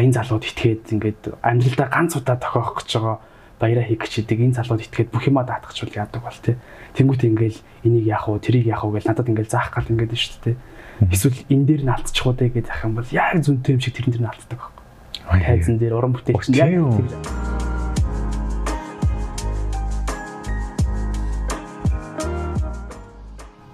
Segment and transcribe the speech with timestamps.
[0.00, 3.16] энэ залууд итгээд ингээд амьдралдаа ганц удаа тохиох гэж байгаа
[3.60, 6.56] баяраа хийх гэж идэг энэ залууд итгээд бүх юма даатгачвал яадаг бол тий.
[6.96, 10.40] Тэнгүүт ингээл энийг яах вэ тэрийг яах вэ гэж надад ингээл заах гал ингээд шүү
[10.42, 10.56] дээ.
[11.12, 14.12] Эсвэл энэ дээр нь алдчих уу гэж зах юм бол яг зүнтэй юм шиг тэрэн
[14.14, 15.44] дээр нь алддаг байхгүй.
[15.46, 17.41] Тайзан дээр уран бүтээл чинь яг тэр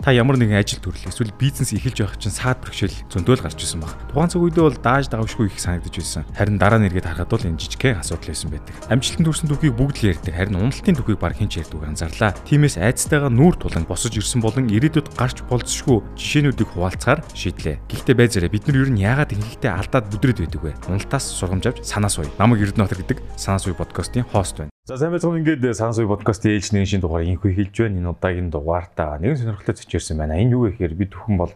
[0.09, 3.85] та ямар нэгэн ажил төрлөө эсвэл бизнес эхэлж байх чинь саад бэрхшээл зөндөөл гарч ирсэн
[3.85, 3.93] баг.
[4.09, 6.25] Тухайн цаг үедээ бол дааж давшгүй их санагдаж байсан.
[6.33, 8.73] Харин дараа нь эргээд харахад бол энэ жижигхэн асуудал байсан байдаг.
[8.89, 10.33] Амжилтанд хүрсэн түүхийг бүгд л ярьдаг.
[10.33, 12.33] Харин уналтын түүхийг баг хэн ч ярьдаггүй анзаарлаа.
[12.49, 17.77] Тиймээс айцтайгаа нүүр тулан босож ирсэн болон ирээдүйд гарч болцсошгүй жишээнүүдийг хуваалцахаар шийдлээ.
[17.93, 20.73] Гэхдээ байзаараа бид нар ер нь яагаад ихэнхдээ алдаад бүдрээд байдаг вэ?
[20.89, 22.25] Уналтаас сургамж авч санаа суй.
[22.41, 24.73] Намайг Эрдэнэтер гэдэг санаа суй подкастын хост байна.
[24.89, 28.01] За сайн байцгаана ингээд Сансуй подкастын ээлж нэгэн шинэ дугаар инхүү хэлж байна.
[28.01, 30.41] Энэ удаагийн дугаартаа нэгэн сонирхолтой зочирсан байна.
[30.41, 31.53] Энэ юу гэхээр бид бүхэн бол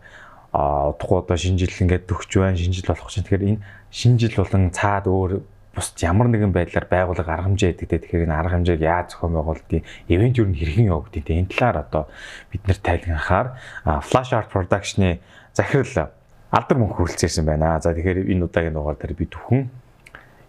[0.53, 2.61] а удахгүй одоо шинэ жил ингээд төгч байна.
[2.61, 5.33] Шинэ жил болох чинь тэгэхээр энэ шинэ жил болон цаад өөр
[5.73, 8.01] бус ямар нэгэн байдлаар байгууллага арга хэмжээ гэдэг.
[8.05, 12.03] Тэгэхээр энэ арга хэмжээг яаж зохион байгуулдгийг, ивент юу хэрхэн явагдгийг энэ талаар одоо
[12.53, 13.57] бид нэр тайлгнахаар
[14.05, 15.25] Flash Art Production-ы
[15.57, 16.13] захирал
[16.53, 17.81] алдар мөнх хүрэлцээрсэн байна.
[17.81, 19.73] За тэгэхээр энэ удаагийн дугаар дээр бид бүхэн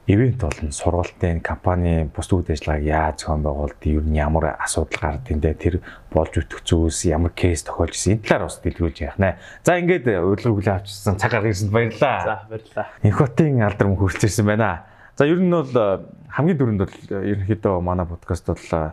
[0.08, 5.40] ивент болон сургалтын компани бус үйл ажиллагааг яаж зохион байгуулалт ер нь ямар асуудал гардаг
[5.40, 5.76] вэ тэр
[6.12, 9.40] болж өтөх зүйлс ямар кейс тохиолж ирсэн энэ талаар бас дэлгэрүүлж яах нэ.
[9.64, 12.20] За ингээд урилга хүлээн авчирсан цаг гаргаж ирсэнд баярлалаа.
[12.20, 12.88] За баярлалаа.
[13.00, 14.84] Инхотын алдар мөн хүрчээсэн байна.
[15.16, 18.92] За ер нь бол хамгийн дөрөнд бол ерөнхийдөө манай подкаст бол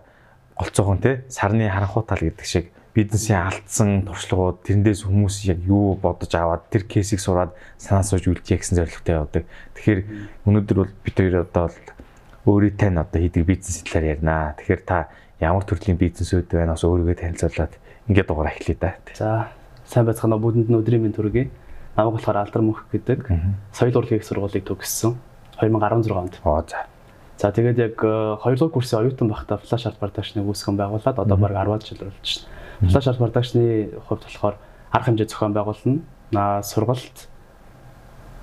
[0.55, 6.35] голцоохон те сарны харанхуй тал гэдэг шиг бизнесийн алдсан туршлагууд тэрнээс хүмүүс яг юу бодож
[6.35, 9.45] аваад тэр кейсийг сураад санаа сууж үлдээ гэсэн зорилготой явдаг.
[9.79, 10.01] Тэгэхээр
[10.51, 11.71] өнөөдөр бол бид хоёр одоо
[12.51, 14.55] өөрийнхөө одоо хийдэг бизнес талаар ярина.
[14.59, 15.07] Тэгэхээр та
[15.39, 17.73] ямар төрлийн бизнесүүд байна бас өөрийгөө танилцуулаад
[18.11, 18.99] ингээд дугаар эхлэе да.
[19.15, 19.31] За
[19.87, 21.47] сайн байцгаана бүгдэнд нь өдрийн мэнд хүргэе.
[21.95, 23.31] Намайг болохоор Алдар Мөнх гэдэг.
[23.71, 25.15] Соёл урлагийн сургуулийг төгссөн
[25.63, 26.35] 2016 онд.
[26.43, 26.91] Оо за.
[27.41, 31.37] За тэгээд яг 2 э, дугаар курсын оюутан байхдаа Flash Art Production-ыг үүсгэн байгуулад одоо
[31.41, 32.60] баг 10 жил болж байна.
[32.89, 34.57] Flash Art Production-ы хувьд болохоор
[34.91, 36.01] арга хэмжээ зохион байгуулна.
[36.33, 37.29] Аа сургалт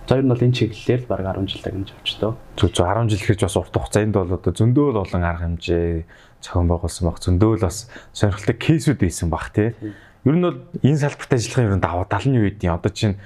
[0.08, 2.40] За ер нь бол энэ чиглэлээр баг 10 жил дагнаж авчдаа.
[2.56, 6.08] Зүг зүг 10 жил гэж бас урт хугацаа энд бол одоо зөндөөл болон арга хэмжээ
[6.40, 7.20] зохион байгуулсан баг.
[7.20, 9.76] Зөндөөл бас сонирхолтой кейсүүд байсан баг тий.
[10.24, 13.20] Ер нь бол энэ салбарт ажиллахын ер нь даваа тал нь юу гэдгийг одоо чинь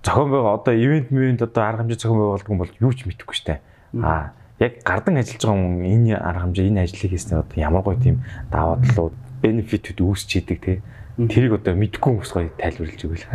[0.00, 3.36] зохион байгуу одоо ивент мивент одоо арга хэмжээ зохион байгуулдаг юм бол юу ч мэдэхгүй
[3.36, 3.60] штэ.
[4.00, 4.32] Аа
[4.64, 8.24] яг гардан ажиллаж байгаа хүн энэ арга хэмжээ энэ ажлыг хийснээр одоо ямар гоё тийм
[8.48, 10.78] даваа талууд бенефитүүд үүсч идэг тий.
[11.18, 13.26] Тэрийг одоо мэдгүй хүмүүс гоё тайлбарлаж өгөл.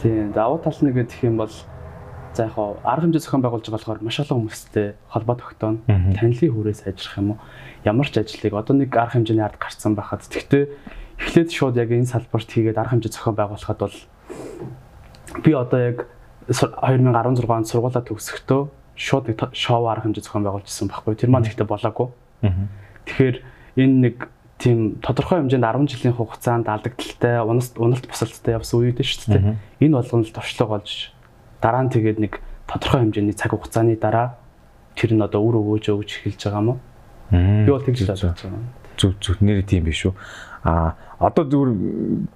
[0.00, 0.32] Тийм.
[0.32, 1.52] Давуу тал нь гэх юм бол
[2.34, 5.82] за яг арга хэмжээ зохион байгуулж байгаа болохоор маш олон хүмүүстэй холбоо тогтооно.
[5.86, 7.38] Танилын хүрээс ажиллах юм уу?
[7.84, 10.64] Ямар ч ажлыг одоо нэг арга хэмжээний ард гарцсан байхад тэгтээ
[11.18, 13.98] эхлээд шууд яг энэ салбарт хийгээд арга хэмжээ зохион байгуулахад бол
[15.42, 15.98] би одоо яг
[16.48, 18.62] 2016 онд сургуулаа төгсөхдөө
[18.94, 21.14] шууд шоу арга хэмжээ зохион байгуулжсэн байхгүй.
[21.18, 22.08] Тэр маань ихтэй болоогүй.
[23.06, 23.36] Тэгэхээр
[23.76, 24.16] энэ нэг
[24.60, 29.56] тийм тодорхой хэмжээнд 10 жилийн хугацаанд алдагдaltaй уналт уналт босолттой явсан үед шүү дээ.
[29.80, 31.16] Энэ болгоно л туршлага болж
[31.64, 32.32] дараа нь тэгээд нэг
[32.68, 34.36] тодорхой хэмжээний цаг хугацааны дараа
[34.94, 36.78] тэр нь одоо үр өгөөж өгч эхэлж байгаа юм уу?
[37.32, 38.62] Би бол тэгж л бодож байгаа.
[39.00, 40.14] Зүг зүг нэр тийм биш үү?
[40.60, 41.72] А одоо зүгээр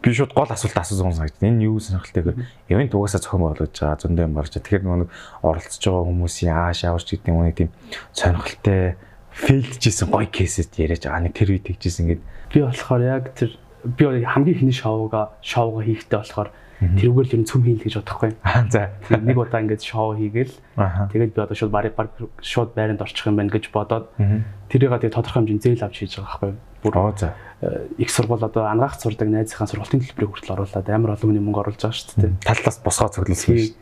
[0.00, 1.44] би шууд гол асуулт асуусан санагдав.
[1.44, 4.52] Энэ юу сонирхолтой гэхээр ивент угаасаа зохион байгуулж байгаа зөндөө юм гарч.
[4.56, 5.12] Тэгэхээр нэг
[5.44, 7.70] оролцож байгаа хүмүүсийн ааш аварч гэдэг нэг тийм
[8.16, 8.96] сонирхолтой
[9.34, 11.26] фейлджсэн гоё кейсэд яриаж байгаа.
[11.26, 12.22] Нэг тэр үед тэгжсэн ингээд
[12.54, 13.50] би болохоор яг тэр
[13.82, 16.50] би хамгийн ихний шоуга шоуга хийхдээ болохоор
[16.80, 18.30] тэрүүгээр л ер нь цөм хийн л гэж бодохгүй.
[18.46, 18.94] Аа за.
[19.10, 20.54] Нэг удаа ингээд шоу хийгээл
[21.10, 22.08] тэгээд би одоо шууд барь бар
[22.38, 24.10] шууд байранд орчих юм байна гэж бодоод
[24.70, 26.54] тэрийг тэгээ тодорхой хэмжээний зээл авч хийж байгаа байхгүй.
[26.84, 27.34] Бүр оо за.
[27.64, 31.60] Э, их сургууль одоо ангаах сурдаг найзынхаа сургуулийн төлбөрийг хүртэл оруулаад амар олон хүний мөнгө
[31.64, 32.32] оруулж байгаа шүү дээ.
[32.44, 33.72] Таллаас босгоо цоглуулсан шүү.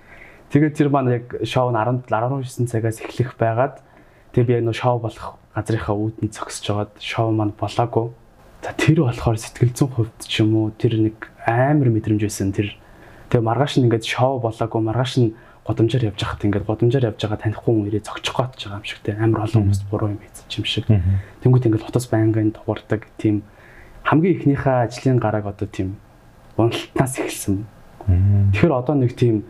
[0.55, 3.83] Тэгээд тэр маань яг шоу нь 10 19 цагаас эхлэх байгаад
[4.37, 8.11] тэгээ би яг нөө шоу болох газрынхаа үүдэн зогсож байгаад шоу маань болоогүй.
[8.63, 12.73] За тэр болохоор сэтгэл зүйн хувьд ч юм уу тэр нэг амар мэдрэмж байсан тэр
[13.29, 15.35] тэгээ маргааш нь ингээд шоу болоогүй маргааш нь
[15.67, 19.01] годамжаар явж байхад ингээд годамжаар явж байгаа танихгүй хүн ирээ зогчих гээд байгаа юм шиг
[19.03, 20.87] те амар олон хүмүүс буруу юм хийчих юм шиг.
[21.43, 23.47] Тэнгүүт ингээд хотос байнгын дуурдаг тийм
[24.03, 25.99] хамгийн ихнийхээ ажлын гарааг одоо тийм
[26.59, 27.67] уналтнаас эхэлсэн.
[28.51, 29.47] Тэгэхээр одоо нэг тийм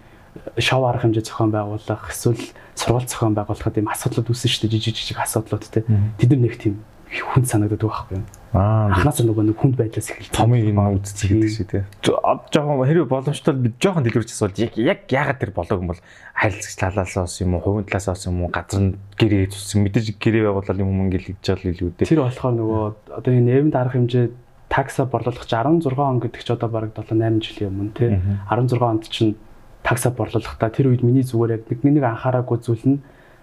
[0.58, 2.40] шоу арга хэмжээ зохион байгуулах эсвэл
[2.74, 4.80] сургалт зохион байгуулахад ийм асуудлууд үүсэн шүү дээ.
[4.80, 5.84] жижиг жижиг асуудлууд те.
[6.16, 6.80] Тэд нар нэг тийм
[7.20, 8.24] хүнд санагдаад байгаа байхгүй юу?
[8.56, 11.84] Аа анханасаа нөгөө нэг хүнд байдлаас эхэлж томыг юм үздэг гэдэг шиг тий.
[12.04, 16.00] Жохон хэрэг боломжтой бид жохон дэлгэрч асуул яг яг яагаад тэр болоог юм бол
[16.32, 20.80] харилцагч талаасаа юм уу хувийн талаасаа юм уу газар нь гэрээ зүссэн мэдээж гэрээ байгуулалт
[20.80, 22.08] юм мөнгө илгэж байгаа илүү дээ.
[22.08, 22.84] Тэр болохоор нөгөө
[23.20, 24.24] одоо энэ нэрмд арга хэмжээ
[24.72, 28.08] такса борлуулах 16 он гэдэг чи одоо бараг 7 8 жилийн өмнө тий.
[28.48, 29.36] 16 онд чинь
[29.82, 32.98] такса борлуулахдаа тэр үед миний зүгээр яг нэг нэг анхаараагүй зүйл нь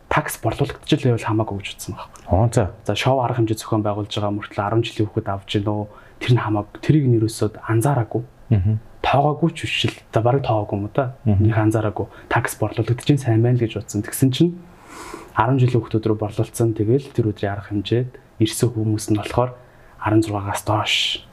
[0.10, 2.10] такс борлуулагдчих л байвал хамаагүй гэж утсан байна.
[2.32, 2.74] Аа за.
[2.84, 5.82] За шоу арга хэмжээ зохион байгуулж байгаа мөртлөө 10 жилийн хүүхэд авч гинөө
[6.18, 8.24] тэр нь хамааг тэрийг нэрөөсөд анзаараагүй.
[8.50, 8.82] Аа.
[9.06, 11.14] Тоогоогүй ч биш л за барыг тоогоогүй юм да.
[11.30, 14.02] Нэг анзаараагүй такс борлуулагдчих сайн байна л гэж утсан.
[14.02, 14.58] Тэгсэн чинь
[15.38, 16.74] 10 жилийн хүүхдүүд рүү борлуулсан.
[16.74, 18.12] Тэгэл тэр өдрийн арга хэмжээд
[18.42, 19.54] ирсэн хүмүүс нь болохоор
[20.02, 21.24] 16-аас доош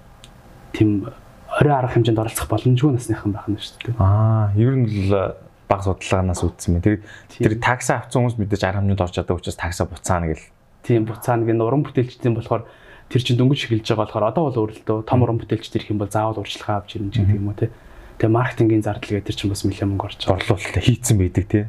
[0.77, 1.11] тийм
[1.57, 3.97] орой арга хэмжээнд оролцох боломжгүй насныхан байх нь шүү дээ.
[3.97, 5.35] Аа, ер нь л
[5.67, 6.85] баг судалгаанаас үүдсэн мэн.
[6.85, 7.01] Тэр
[7.33, 10.45] тэр такса авсан хүмүүс мэдээж арга хэмжээнд орж чаддаг учраас такса буцаана гэл.
[10.85, 12.69] Тийм буцаана гэн уран бүтээлчдийн болохоор
[13.09, 16.13] тэр чинь дөнгөж эхэлж байгаа болохоор одоо бол өөрөлдөө том уран бүтээлч ирэх юм бол
[16.13, 17.73] заавал урьдчилгаа авч ирнэ гэдэг юм уу те.
[18.21, 20.37] Тэгээ маркетингийн зардал гэдэг чинь бас нэлээд мөнгө орж байгаа.
[20.37, 21.61] Орлуулалтаа хийцэн байдаг те.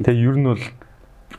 [0.00, 0.64] Тэгээ ер нь бол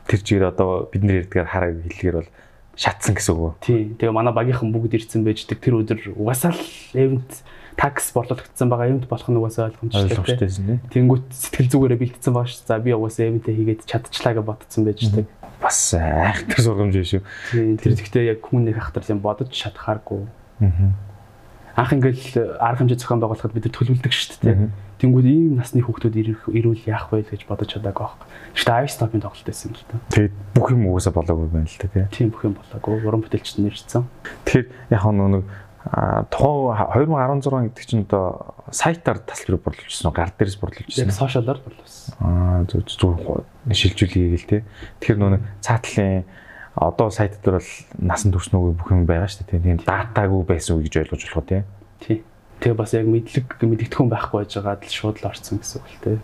[0.06, 2.30] тэр чигээр одоо бид нэр ярьдгаар хараа хэлгээр бол
[2.78, 3.56] шатсан гэсэн үг.
[3.62, 3.96] Тийм.
[3.98, 6.62] Тэгээ манай багийнхан бүгд ирсэн байждаг тэр өдөр угаасаа л
[6.94, 7.42] эвент
[7.78, 10.82] такс борлуулагдсан байгаа эвент болох нь угаасаа ойлгомжтой тийм.
[10.90, 12.66] Тэнгүүт сэтгэл зүгээрээ бэлдсэн байгаа шүү.
[12.66, 15.26] За би угаасаа эвентээ хийгээд чадчихлаа гэж бодсон байждаг.
[15.62, 17.22] Бас айхтар сургамж шүү.
[17.54, 17.78] Тийм.
[17.78, 20.26] Тэр ихтэй яг нэг хахтар юм бодож чадхааргүй.
[20.58, 20.90] Аа.
[21.78, 24.74] Анх ингээл арга хэмжээ зохион байгуулахад бид төлөвлөдөг шүү дээ.
[24.98, 28.26] Тэнгүүд ийм насны хүүхдүүд ирүүл яах вэ гэж бодож чадаагүй байхгүй.
[28.58, 30.02] Гэхдээ iStop-ын тоглолт байсан л та.
[30.10, 32.02] Тэгээд бүх юм угаасаа болоогүй байна л тий.
[32.10, 32.98] Тийм бүх юм болоогүй.
[33.06, 34.10] Уран бүтээлчд нэрчсэн.
[34.42, 35.46] Тэгэхээр яг нэг
[36.28, 41.06] тухайн 2016 гэдэг чинь одоо сайтаар тасалбар борлуулжсэн гар дээрээс борлуулжсэн.
[41.06, 42.12] Яг сошиалаар борлуулсан.
[42.20, 43.14] Аа зөв зөв
[43.70, 44.62] шилжүүлээ гээл тий.
[45.00, 46.26] Тэгэхээр нөө цаатлын
[46.74, 49.64] одоо сайт дээр бол насан туршнуугүй бүх юм байгаа шүү дээ.
[49.64, 51.62] Тийм датагүй байсан үг гэж ойлгож болох тий.
[52.02, 52.18] Тий.
[52.58, 56.02] Тэгээ бас яг мэдлэг мэддэхүүн байхгүй байж байгаад л шууд л орсон гэсэн үг л
[56.04, 56.16] тий.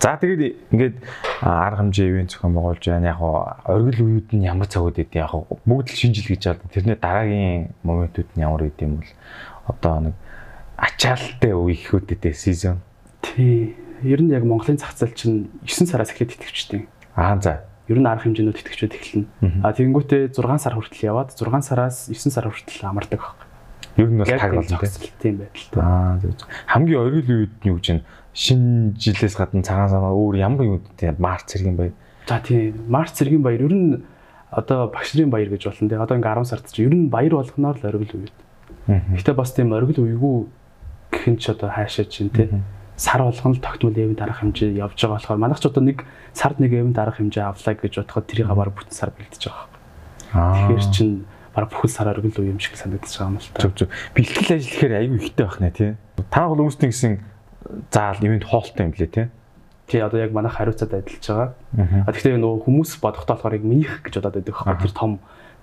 [0.00, 0.96] За тэгээд ингээд
[1.44, 3.12] арга хэмжээ ивент зохион байгуулж байна.
[3.12, 3.20] Яг
[3.68, 5.34] оргил үеуд нь ямар цагууд идэв яг
[5.68, 6.72] бүгд л шинжил гэж байна.
[6.72, 9.12] Тэрний дараагийн моментууд нь ямар идэв юм бол
[9.68, 10.14] одоо нэг
[10.80, 12.80] ачаалттай үе ихэвчтэй сезон.
[13.20, 13.76] Тий.
[14.02, 16.88] Ер нь яг Монголын зах зээл чинь 9 сараас эхлээд итгэвчтэй.
[17.12, 17.68] Аа за.
[17.84, 19.26] Ер нь арга хэмжээнүүд итгэвчүүд эхэлнэ.
[19.60, 23.44] А тэгэнгүүтээ 6 сар хүртэл яваад 6 сараас 9 сар хүртэл амардаг байна.
[24.00, 24.78] Ер нь бол таг болно
[25.20, 25.68] тийм байдал.
[25.76, 26.32] Аа зөв.
[26.64, 28.04] Хамгийн оргил үед нь юу гэж байна?
[28.34, 31.94] Шинэ жилээс гадна цагаан саваа өөр ямар юм те марц цэргийн баяр.
[32.26, 34.02] За тийм марц цэргийн баяр ер нь
[34.50, 35.98] одоо багш нарын баяр гэж болно те.
[35.98, 38.36] Одоо ингээ 10 сард чи ер нь баяр болгоноор л оргил үед.
[38.86, 40.36] Гэтэ бас тийм оргил үйгүү
[41.10, 42.50] гэх нь ч одоо хаашаа чинь те.
[42.96, 46.58] Сар болгон л тогтмол эвент арга хэмжээ явж байгаа болохоор манайх ч одоо нэг сард
[46.58, 49.66] нэг эвент арга хэмжээ авлаа гэж бодоход тэрийг бараг бүтэн сар бэлдэж байгаа.
[50.34, 51.10] Тэгэхээр чин
[51.54, 53.62] бараг бүхэл сар оргил үе юм шиг санагдаж байгаа юм л та.
[53.62, 53.88] Зөв зөв.
[54.14, 55.90] Бэлтгэл ажил гэхээр аюу ихтэй байх нэ тий.
[56.28, 57.12] Та бол үүсний гэсэн
[57.92, 59.26] заал юмд хоолтой юм лээ тий.
[59.86, 61.54] Тий одоо яг манайх хариуцаад адилж байгаа.
[62.06, 65.12] А тэгэхээр нөгөө хүмүүс бодохдоо болохоор яг минийх гэж бодоод байдаг байхгүй тэр том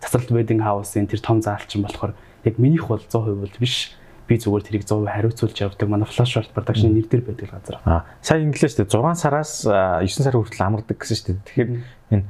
[0.04, 2.14] цацралт wedding house-ын тэр том заалчин болохоор
[2.46, 3.96] яг минийх бол 100% бол биш.
[4.28, 5.88] Би зүгээр тэрийг 100% хариуцуулж явдаг.
[5.88, 7.80] Манай flash art production нэр дээр байдаг газар.
[7.88, 11.40] Аа сая инглиш шүү дээ 6 сараас 9 сар хүртэл амардаг гэсэн шүү дээ.
[11.48, 11.70] Тэгэхээр
[12.12, 12.26] энэ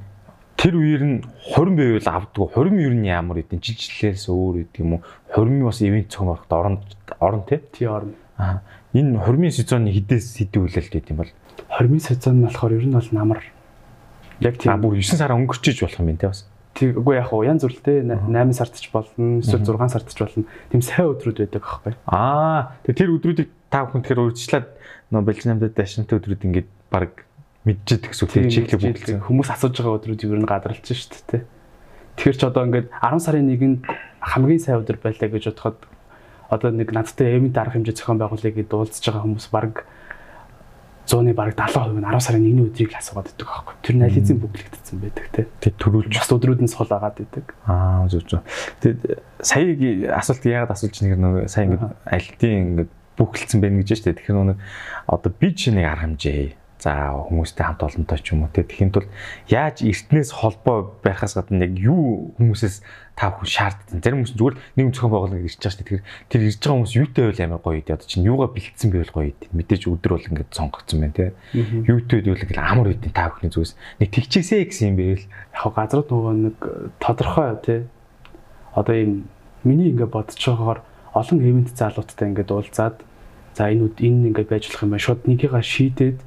[0.57, 1.17] тэр үеэр нь
[1.53, 2.53] хурим байвал авдаг.
[2.53, 5.05] Хурим юу нь ямар идэв жилчлэлээс өөр идэв юм уу?
[5.33, 6.75] Хурим бас ивент цогноход орон
[7.17, 7.61] орон тий.
[7.73, 8.13] Тий орно.
[8.37, 8.61] Аа
[8.97, 11.31] энэ хормын сезоны хідээс хэдүүлэлт гэдэг юм бол
[11.69, 13.41] хормын сезон нь болохоор ер нь бол намар
[14.41, 18.05] яг тийм бүр 9 сар өнгөрчиж болох юм те бас Тэггүй яг уу янз бүртэй
[18.05, 20.45] 8 сард ч болно эсвэл 6 сард ч болно.
[20.69, 21.93] Тийм сайн өдрүүд байдаг аахгүй.
[22.05, 24.67] Аа тэр өдрүүдийг та бүхэн тэгэхээр урьдчилаад
[25.09, 27.25] нөө Белжиамдад дашинтай өдрүүд ингээд баг
[27.65, 29.25] мэдчихэд гэсэн үг чеклэг бүгдсэн.
[29.25, 31.41] Хүмүүс асууж байгаа өдрүүд ер нь гадралж шүү дээ.
[32.21, 33.81] Тэгэхээр ч одоо ингээд 10 сарын 1-нд
[34.21, 35.81] хамгийн сайн өдөр байлаа гэж бодоход
[36.49, 39.85] одоо нэг надтай эвент арга хэмжээ зохион байгуулъя гэж дуулцж байгаа хүмүүс баг
[41.07, 43.75] 100-ны баг 70% нь 10 сарын 1-ний өдрийг л асуугаад байдаг байхгүй.
[43.79, 45.47] Тэр эзэн бүглэгдсэн байдаг те.
[45.63, 47.55] Тэг төрүүлж бас өдрүүд нь сул агаад байдаг.
[47.63, 48.43] Аа зөв зөв.
[48.83, 51.79] Тэг саягийн асуулт яагаад асууж нэг нэг сая ингэ
[52.11, 52.83] альтын ингэ
[53.15, 54.19] бүхэлдсэн байх гэж штэ.
[54.19, 54.59] Тэгэхээр нэг
[55.07, 58.93] одоо би чи нэг арга хэмжээ За хүмүүстэй хамт олонтой ч юм уу те тэгэхин
[58.93, 59.09] тул
[59.49, 62.85] яаж эртнээс холбоо байхаас гадна яг юу хүмүүсээс
[63.17, 63.97] та бүхэн шаарддаг.
[63.97, 66.05] Зарим хүмүүс зүгээр нэг зохион байгуулалт ирж байгаа шүү дээ.
[66.29, 67.93] Тэр ирж байгаа хүмүүс юутай байл амар гоё идэ.
[67.97, 69.49] Одоо чинь юугаа бэлдсэн байвал гоё идэ.
[69.57, 71.25] Мэдээж өдөр бол ингээд сонгогдсон байна те.
[71.57, 76.09] Юутай байвал ингээд амар идэ та бүхний зүгээс нэг тэгчээсэ гэсэн юм байвал яг газрууд
[76.13, 76.57] нөгөө нэг
[77.01, 77.75] тодорхой те.
[78.77, 79.25] Одоо ийм
[79.65, 80.85] миний ингээд бодож байгаагаар
[81.17, 83.01] олон ивент залууттай ингээд уулзаад
[83.57, 85.01] за энэ энэ ингээд байж болох юм байна.
[85.01, 86.17] Шууд нэгийгээ шийдээд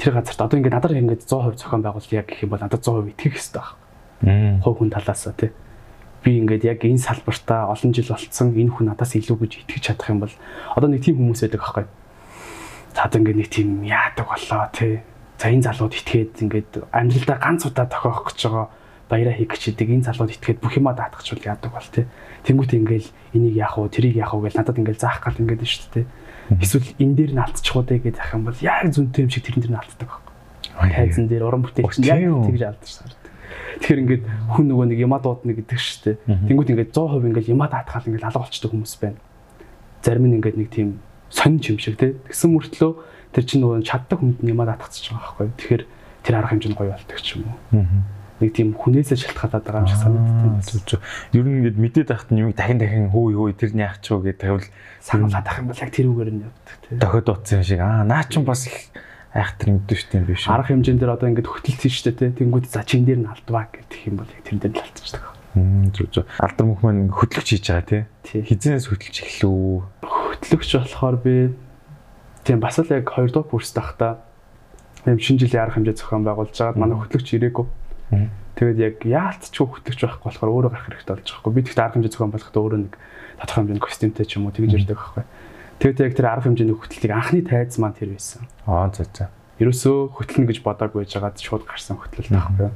[0.00, 3.36] тэр газарт одоо ингээд надад ингээд 100% зохион байгуулъя гэх юм бол надад 100% итгэх
[3.36, 3.60] хэрэгтэй
[4.24, 4.60] байна.
[4.64, 5.52] Хов хүн талаас тий.
[6.24, 10.08] Би ингээд яг энэ салбартаа олон жил болцсон энэ хүн надаас илүү гэж итгэж чадах
[10.08, 10.32] юм бол
[10.72, 11.84] одоо нэг тийм хүмүүс байдаг аахгүй.
[12.96, 15.04] Цаад ингээд нэг тийм яадаг болоо тий.
[15.36, 18.66] За энэ залууд итгээд ингээд амьдралдаа ганц удаа тохиох гэж байгаа
[19.08, 22.04] баяраа хийх гэж идэг энэ залууд итгээд бүх юма даатгачвал яадаг бол тий.
[22.48, 25.68] Тэнгүүт ингээл энийг яах вэ, тэрийг яах вэ гэж надад ингээл заах гал ингээд нь
[25.68, 26.06] шүү дээ.
[26.58, 29.62] Эсвэл энэ дээр нь алдчих уу гэж ах юм бол яг зүнтэй юм шиг тэрэн
[29.62, 30.90] дээр нь алддаг байхгүй.
[30.90, 33.30] Тайзан дээр уран бүтээл чинь яг тэгж сардаг.
[33.80, 36.16] Тэгэхээр ингээд хүн нөгөө нэг яма дуудна гэдэг шүү дээ.
[36.50, 39.18] Тэнгүүд ингээд 100% ингээд яма даатгаал ингээд алга болчтой хүмүүс байна.
[40.02, 40.88] Зарим нь ингээд нэг тийм
[41.30, 42.18] сонин юм шиг те.
[42.28, 42.92] Тэгсэн мөртлөө
[43.30, 45.48] тэр чинь нөгөө чаддаг хүнд яма даатгацж байгаа байхгүй.
[45.54, 45.82] Тэгэхээр
[46.26, 47.56] тэр арга хэмжээ нь гоё болдог ч юм уу.
[48.40, 51.00] Нэг тийм хүнээсээ шалтгаалаад байгаа юм шиг санагддаг.
[51.36, 54.32] Ер нь ингээд мэдээд байхад юм дахин дахин хөө хөө тэр нь яах ч вэ
[54.32, 54.66] гэдэг тавил
[55.04, 56.96] сануулаад ах юм бол яг тэр үгээр нь явдаг те.
[56.96, 57.80] Дохиод утсан юм шиг.
[57.84, 58.76] Аа наа чин бас их
[59.36, 60.48] айхтар шүү дээ биш.
[60.48, 62.32] Арга хэмжээнд дээр одоо ингээд хөтөлт хийж штэ те.
[62.32, 65.24] Тэнгүүд за чин дээр нь алдваа гэх юм бол яг тэр дээр нь алдчихдаг.
[65.54, 66.26] Хм зүг зүг.
[66.38, 68.42] Алдар мөх маань хөтлөгч хийж байгаа тий.
[68.42, 69.86] Хизэнээс хөтлөж эхлэв.
[70.02, 71.34] Хөтлөгч болохоор би
[72.46, 74.22] тийм бас л яг 2 дугаар курс тахта
[75.06, 77.66] юм шинэ жилийн арга хэмжээ зохион байгуулж байгаад манай хөтлөгч ирээгүй.
[78.10, 81.54] Тэгээд яг яалтчгүй хөтлөгч байхгүй болохоор өөрөө гарах хэрэгтэй болж байгаа хгүй.
[81.54, 82.94] Би тэгт арга хэмжээ зохион болгохдоо өөрөө нэг
[83.40, 85.24] тодорхой хэмжээний костюмтэй ч юм уу тэгж ирдэг байхгүй.
[85.80, 88.44] Тэгээд яг тэр арга хэмжээний хөтлөлтийг анхны тайз маань тэр байсан.
[88.68, 89.32] Аа за за.
[89.56, 92.68] Ерөөсөө хөтлөнө гэж бодоагүй байжгаад шууд гарсан хөтлөлт байхгүй.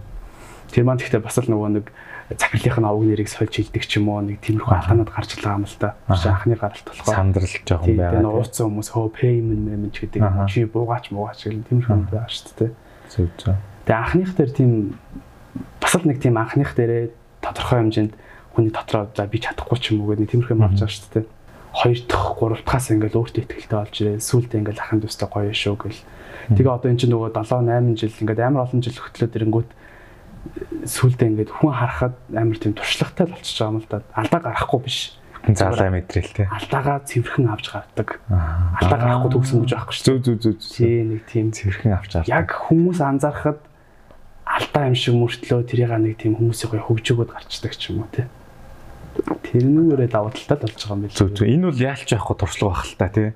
[0.73, 1.87] Тэр маань гэхдээ бас л нөгөө нэг
[2.33, 5.69] захирлынх нь овг нэрийг сольж хилдэг ч юм уу нэг тиймэрхүү алханад гарч байгаа юм
[5.69, 5.93] л да.
[6.17, 8.25] Чи анхны гаралт болохоор сандрал жоохон байгаа.
[8.25, 12.33] Тэгээ ууцсан хүмүүс хөө payment мэн ч гэдэг чи буугаач муугаач гэл тиймэрхүү юм байгаа
[12.33, 12.73] шүү дээ.
[13.13, 13.57] Зөв зөв.
[13.85, 14.73] Тэгээ анхных дээр тийм
[15.81, 17.11] бас л нэг тийм анхных дээрээ
[17.43, 18.13] тодорхой хэмжээнд
[18.55, 21.27] хүний дотроо за би чадахгүй ч юм уу гэдэг тиймэрхүү юм авч байгаа шүү дээ
[21.75, 24.23] хоёр дахь гурав дахаас ингээл өөртөө ихтэй болж ирээ.
[24.23, 26.03] Сүүлдээ ингээл ахын дүүстэй гоё шүү гэл.
[26.55, 29.71] Тэгээ одоо эн чинь нөгөө 7 8 жил ингээд амар олон жил хөтлөөд ирэнгүүт
[30.87, 34.07] сүүлдээ ингээд хүн харахад амар тийм туршлагатай болчихж байгаа юм л да.
[34.15, 34.99] Алдаа гарахгүй биш.
[35.45, 36.47] Заалаа мэдрэл те.
[36.47, 38.09] Алдаагаа цэвэрхэн авч гардаг.
[38.31, 40.07] Алдаа гарахгүй төгсөн гэж байхгүй шүү.
[40.07, 40.57] Зүг зүг зүг.
[40.63, 42.33] Тий нэг тийм цэвэрхэн авч гардаг.
[42.33, 43.61] Яг хүмүүс анзаарахад
[44.55, 48.31] алдаа юм шиг мөртлөө тэрийг нэг тийм хүмүүсийн гоё хөгжөөгöd гарчдаг ч юм уу те.
[49.15, 51.15] Тэрнүүрээ давуу талтай болж байгаа юм байна.
[51.15, 51.47] Зүг зүг.
[51.47, 53.29] Энэ бол яалч яахгүй туршлага байх л та тий.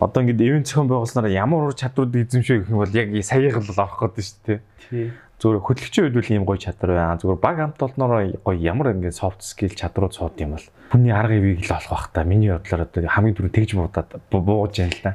[0.00, 3.76] Одоо ингээд ивент зохион байгуулснараа ямар ур чадварууд эзэмшээ гэх юм бол яг саяхан л
[3.76, 4.60] авах гэдэг шүү дээ.
[4.88, 5.06] Тий.
[5.36, 7.20] Зүгээр хөтлөгчийн үед үл ийм гоё чадвар байна.
[7.20, 11.36] Зүгээр баг хамт олноороо гоё ямар ингээд soft skill чадрууд сууд юм бол хүний арга
[11.36, 12.24] ивийг л олох бах та.
[12.24, 15.12] Миний бодлоор одоо хамгийн түрүү тэгж буудаад бууж яана л та.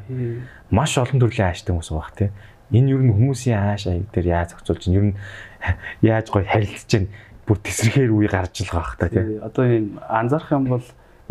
[0.69, 2.29] Маш олон төрлийн ааштай хүмүүс байх тий.
[2.69, 5.17] Энэ юу н хүмүүсийн ааш аяг дээр яаж зохицуулж чинь юу н
[6.01, 7.07] яаж гоё харилцаж чинь
[7.47, 9.39] бүр тесрэхээр үе гарч л байгаа та тий.
[9.41, 10.85] Одоо юм анзаарах юм бол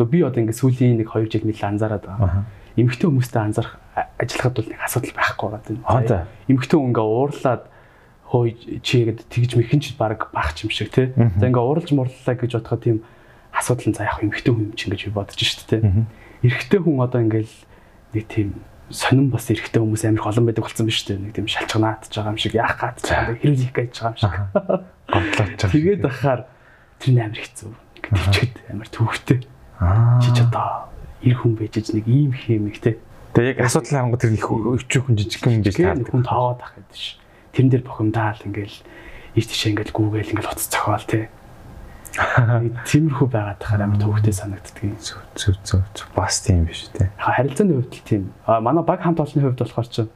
[0.05, 2.45] би одоо ингээд сүүлийн нэг 2 жил нэлээд анзаараад байгаа.
[2.75, 3.75] Эмэгтэй хүмүүстэй анзаарах
[4.17, 5.79] ажиллахад бол нэг асуудал байхгүй байгаа тийм.
[5.85, 6.25] Аа.
[6.47, 7.63] Эмэгтэй хүн ингээд уурлаад
[8.31, 11.11] хөөе чи гэдэг тэгж мэхэн ч баг бах юм шиг тий.
[11.11, 12.97] За ингээд ууралж муурлаа гэж бодоход тийм
[13.51, 15.83] асуудал нь за яг эмэгтэй хүн юм чинь гэж би бодож шít тий.
[16.39, 17.51] Эрэгтэй хүн одоо ингээд
[18.15, 18.55] нэг тийм
[18.91, 21.19] сонин бас эрэгтэй хүмүүс амар олон байдаг болсон биз дээ.
[21.19, 24.35] Нэг тийм шалчганаадж байгаа юм шиг яах гад чагаа хэрүүлэх гэж байгаа юм шиг.
[25.11, 25.59] Гомдлооч.
[25.71, 26.41] Тэгээд ахаар
[26.99, 27.71] тэр амар хэцүү.
[28.01, 29.39] Тэгчэд амар төвхтэй.
[30.21, 30.91] Чи ч одоо
[31.23, 32.97] эр хүн байж нэг ийм хэмэг те.
[33.33, 36.05] Тэгээ яг асуудал хангах тэр их өчүүхэн жижиг юм гэж таад.
[36.05, 37.17] Хүн тоогоод ах гэдэг ш.
[37.55, 38.77] Тэрэн дээр бохимдаал ингээл
[39.39, 41.31] иш тишээ ингээл гүүгээл ингээл уц цохоол те.
[42.11, 44.99] Тиймэрхүү байгаад тахаар амар төвхтэй санагддаг.
[44.99, 45.23] Зүг
[45.63, 46.07] зүг зүг.
[46.11, 47.07] Бас тийм биш те.
[47.15, 48.23] Харилцааны хувьд л тийм.
[48.43, 50.11] А манай баг хамт олонны хувьд болохоор чинь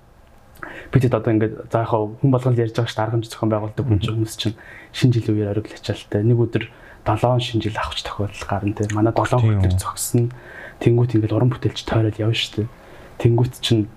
[0.91, 3.99] бид одоо ингээд за яхаа хүн болгон ярьж байгаа ш арга хэмжээ зохион байгуулдаг хүн
[4.03, 4.59] хүмүүс чинь
[4.91, 6.23] шинэ жилийн үеэр ориг ачаалтай.
[6.27, 6.63] Нэг өдөр
[7.07, 8.91] 7 шинэ жил авахч тохиолдол гарна те.
[8.91, 10.35] Манай 7 хөтлөг зогсно.
[10.83, 12.67] Тэнгүүт ингээд уран бүтээлч тойрол явна штэ.
[13.23, 13.87] Тэнгүүт чинь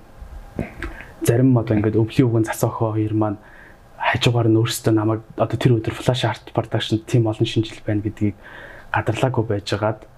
[1.26, 3.42] зарим одоо ингээд өвлийн үгэн цас охоо хоёр маань
[4.08, 8.36] хажуугаар нь өөрсдөө намайг одоо тэр өдөр флаш арт продакшн тим олон шинжил байна гэдгийг
[8.88, 10.08] гадарлаагүй байжгаад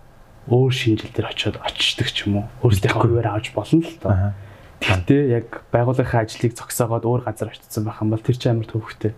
[0.47, 2.47] өөр шинжил дээр очиод очдог ч юм уу.
[2.63, 4.33] Өөрсдийнхөө хуваараа авч болно л доо.
[4.81, 9.13] Гэхдээ яг байгууллагын ажлыг зогсоогоод өөр газар очсон байх юм бол тэр чинь амар төвхтэй.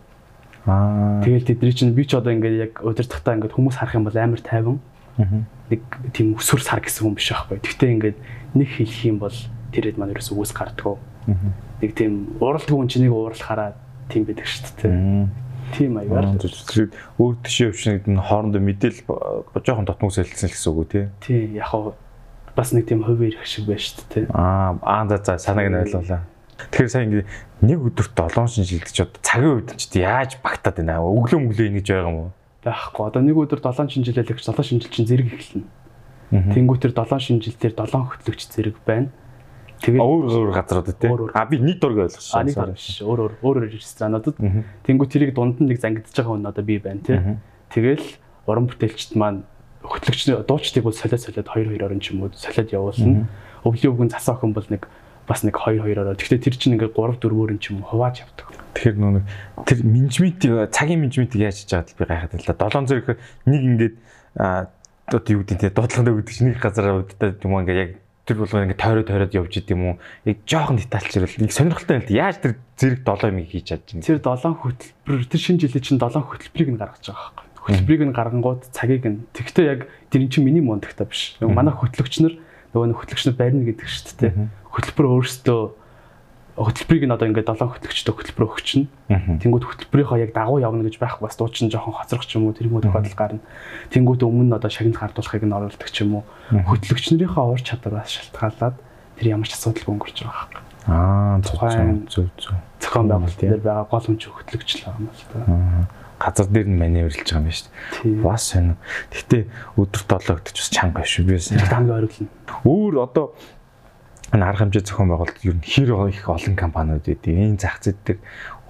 [0.67, 1.21] Аа.
[1.23, 4.41] Тэгэл тэдний чинь би ч одоо ингээд яг удирдахдаа ингээд хүмүүс харах юм бол амар
[4.43, 4.81] тайван.
[5.71, 5.83] Нэг
[6.17, 7.61] тийм өсвөр сар гэсэн хүн биш байхгүй.
[7.61, 8.19] Гэхдээ ингээд
[8.57, 9.37] нэг хэлэх юм бол
[9.71, 10.97] тэрэд маань ерөөс үгүйс гардггүй.
[11.83, 12.12] Нэг тийм
[12.43, 15.42] уралдгүй хүн чинь нэг уурлахаараа тийм байдаг шүү дээ.
[15.73, 16.37] Тийм аягаар.
[16.37, 19.04] Өөр төшөө өвчнөд нь хоорондоо мэдээл
[19.64, 21.04] жоохон дотмог солилцсон гэсэн үг үү тий?
[21.25, 21.97] Тий, яг хаа
[22.56, 24.26] бас нэг тийм хувийн ирэх шиг байна шүү дээ.
[24.37, 26.28] Аа, аа за за санааг нь ойлголаа.
[26.61, 27.25] Тэгэхээр сайн ингэ
[27.64, 31.00] нэг өдөрт 7 шинжилдэг ч одоо цагийн үед ч яаж багтаад байна.
[31.00, 32.30] Өглөө мөглөө ингэж байгаа юм уу?
[32.62, 33.04] Байхгүй.
[33.09, 35.66] Одоо нэг өдөр 7 шинжилэлэг 7 шинжил чинь зэрэг эхэлнэ.
[36.52, 39.09] Тэнгүүтэр 7 шинжилтээр 7 хөтлөгч зэрэг байна.
[39.83, 41.11] Тэгээд өөр өөр газрууд тий.
[41.35, 42.39] А би нийт дург ойлгосон.
[42.39, 43.03] А нийт дург шүү.
[43.03, 44.37] Өөр өөр өөр өөр ресторануудад
[44.87, 47.19] тэнгүү тэрийг дунд нь нэг зангидж байгаа хүн одоо би байна тий.
[47.75, 48.07] Тэгэл
[48.47, 49.43] уран бүтээлчд маань
[49.83, 53.27] хөтлөгч дуучдыг бол солиод солиод 2 2-оор ч юм уу солиод явуулна.
[53.67, 54.87] Өвлийн өвгөн засаа охин бол нэг
[55.27, 56.15] бас нэг 2 2-ороо.
[56.15, 58.47] Гэхдээ тэр чинь ингээд 3 4-өөр ч юм уу хувааж явдаг.
[58.79, 59.23] Тэгэхээр нөө
[59.67, 62.71] тэр менежментийг цагийн менежментийг яаж хийж байгааг би гайхаад байлаа.
[62.71, 63.19] 7 зэрэг
[63.51, 63.95] нэг ингээд
[65.11, 67.91] одоо юу гэдэг те дуудлага өгдөг чинь нэг газар удаа юм ингээд яг
[68.23, 69.95] тэр бол ингээд тойроо тойроод явж идэм үү?
[70.31, 74.07] Яг жоохон детальчрал нэг сонирхолтой юм л яаж тэр зэрэг 7 юм хийж чадж байна.
[74.07, 77.62] Тэр 7 хөтөлбөр тэр шинэ жилийн чинь 7 хөтөлбөрийг нь гаргаж байгаа байхгүй.
[77.62, 79.81] Хөтөлбөрийг нь гаргангууд цагийг нь тэгтээ яг
[80.14, 81.35] тэр чинь миний мундагтай биш.
[81.43, 82.38] Манай хөтлөгчнөр
[82.75, 84.33] нөгөө нэг хөтлөгчнөр барина гэдэг шүү дээ.
[84.71, 85.82] Хөтөлбөр өөрөөсөө
[86.69, 88.87] хөтөлбөрийг нь одоо ингээд 7 хөтлөгчтэй хөтөлбөр өгчнө.
[89.40, 92.69] Тэнгүүд хөтөлбөрийнхөө яг дагуу явна гэж байх бас дуучин жоохон хоцрох ч юм уу тэр
[92.69, 93.42] юм уу тохиолдол гарна.
[93.90, 96.25] Тэнгүүд өмнө нь одоо шагналд хардуулахыг нь оруулдаг ч юм уу.
[96.52, 98.76] Хөтлөгчнөрийнхөө ур чадвараас шалтгаалаад
[99.19, 100.66] тэр ямар ч асуудалгүй өнгөрч байгаа хэрэг.
[100.87, 102.59] Аа тухайн зөв зөв.
[102.83, 105.38] Зохион байгуулалт дээр байгаа гол хүч хөтлөгч л байгаа юм л та.
[106.19, 107.71] Газар дээр нь маневрлж байгаа юм байна шүү
[108.02, 108.23] дээ.
[108.23, 108.75] Бас сонь.
[109.14, 109.42] Гэхдээ
[109.78, 111.26] өдөр 7 өгдөж бас чанга биш үү?
[111.26, 112.28] Би бас хамгийн ориглон.
[112.66, 113.26] Өөр одоо
[114.33, 118.01] энэ арга хэмжээ зохион байгуулалт ер нь хэр их олон компаниуд үүдээ энэ зах зээл
[118.01, 118.21] дээр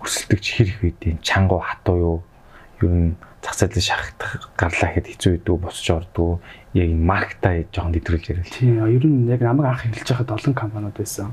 [0.02, 2.16] өрсөлдөгч хэр их үүдээ чангу хатуу юу
[2.82, 6.42] ер нь зах зээлийг шахах гарлаа хэд хэцүү үйдүү босч ордгоо
[6.74, 8.46] яг энэ маркетаа жоохон дэвтрүүлж яриа.
[8.50, 11.30] Тийм ер нь яг намайг анх эхэлж байхад олон компаниуд байсан.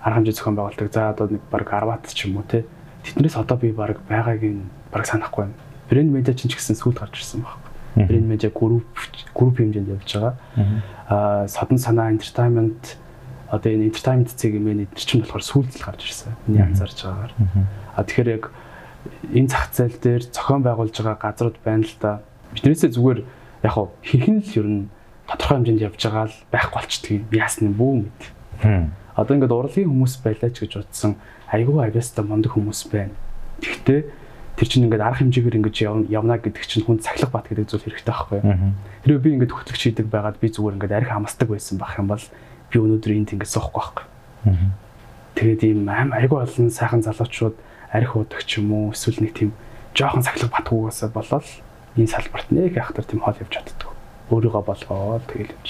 [0.00, 2.64] Арга хэмжээ зохион байгуулалт за одоо нэг баг 10-аад ч юм уу те
[3.04, 5.56] тэднээс одоо би баг байгааг нь баг санахгүй байна.
[5.92, 7.60] Брэнд медиа ч гэсэн сүүл гарч ирсэн баг.
[7.96, 8.88] Брэнд медиа групп
[9.36, 10.34] групп хэмжээнд явж байгаа.
[11.08, 12.96] Аа содон санаа entertainment
[13.50, 16.32] одоо энэ entertainment цэг юм энэ чинь болохоор сүүлдэл гарч ирсэн.
[16.46, 17.32] Миний анзаарч байгаагаар.
[17.96, 18.44] А тэгэхээр яг
[19.32, 22.24] энэ зах зээл дээр зохион байгуулж байгаа газрууд байна л да.
[22.56, 23.20] Биднээсээ зүгээр
[23.64, 23.74] яг
[24.04, 24.82] хэрхэн л ер нь
[25.28, 27.24] тодорхой хэмжээнд явж байгаа л байхгүй болчдөг юм.
[27.32, 28.20] Яасны бүү мэд.
[29.14, 31.16] Одоо ингээд урлагийн хүмүүс байлаа ч гэж утсан
[31.48, 33.14] айгүй авьяастай мундаг хүмүүс байна.
[33.62, 34.00] Гэхдээ
[34.58, 35.76] тэр чинь ингээд арга хэмжээгээр ингэж
[36.10, 38.74] явна гэдэг чинь хүн цахилга бат гэдэг зүйл хэрэгтэй байхгүй юу.
[39.06, 42.24] Тэрөө би ингээд хөтлөгч хийдэг байгаад би зүгээр ингээд арх хамсдаг байсан байх юм бол
[42.74, 44.04] би өнөөдөр энд ингэ суухгүй байхгүй.
[45.38, 47.54] Тэгээд ийм аим айгүй олон сайхан залуучууд
[47.94, 49.50] арх уудаг ч юм уу эсвэл нэг тийм
[49.94, 51.46] жоохон сахилга батгуугаасаа болоод
[51.94, 53.90] энэ салбарт нэг ахтар тийм хоол явж чаддаг.
[54.34, 55.68] Өөрийгөө болгоод тэгэл явж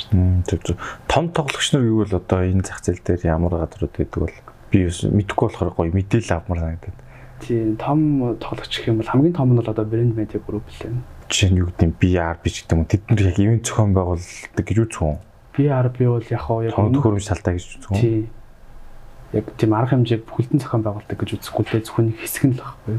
[0.48, 0.80] чаддаг.
[1.08, 4.36] Том тоглогч нар юу вэ одоо энэ зах зээл дээр ямар газрууд гэдэг бол
[4.72, 6.98] би мэдэхгүй болохоор гоё мэдээлэл авмаар санагдаад.
[7.44, 8.00] Тийм том
[8.40, 11.04] тоглогч гэх юм бол хамгийн том нь бол одоо брэнд медиа групп л байна.
[11.28, 12.88] Жишээ нь юу гэдэг нь BRB ч гэдэг юм.
[12.88, 15.20] Тэд нар яг ивент зохион байгуулдаг гэж үзэх
[15.94, 17.98] би бол яг хаа яг төхөөрөмж салтай гэж үздэг.
[17.98, 18.28] Тий.
[19.34, 22.96] Яг тийм арга хэмжээг бүхэлдэн зохион байгуулдаг гэж үзэхгүй л зөвхөн хэсэг нь л байхгүй?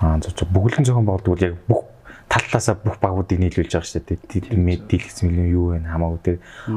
[0.00, 1.82] Аа зөв зөв бүхэлдэн зохион байгуулдаг бол яг бүх
[2.28, 4.20] таллаасаа бүх багуудыг нийлүүлж байгаа шүү дээ.
[4.28, 6.32] Тийм мэдээлэл юм юу вэ хамаагүй те.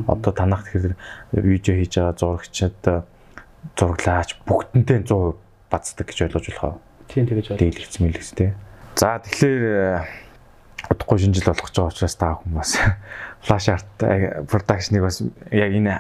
[0.07, 0.95] Одоо танах тэгэхээр
[1.43, 2.79] видео хийж байгаа зурагчид
[3.75, 5.35] зураглаач бүгдэнтэй 100%
[5.71, 6.79] бацдаг гэж ойлгож болох?
[7.11, 7.59] Тийм тэгэж ойлгож.
[7.59, 8.55] Дийлэгц мэлэгс те.
[8.95, 10.30] За тэгэхээр
[10.89, 12.71] удахгүй шинэ жил болох гэж байгаа учраас та хүн бас
[13.45, 13.89] flash art
[14.49, 15.93] production-ыг бас яг энэ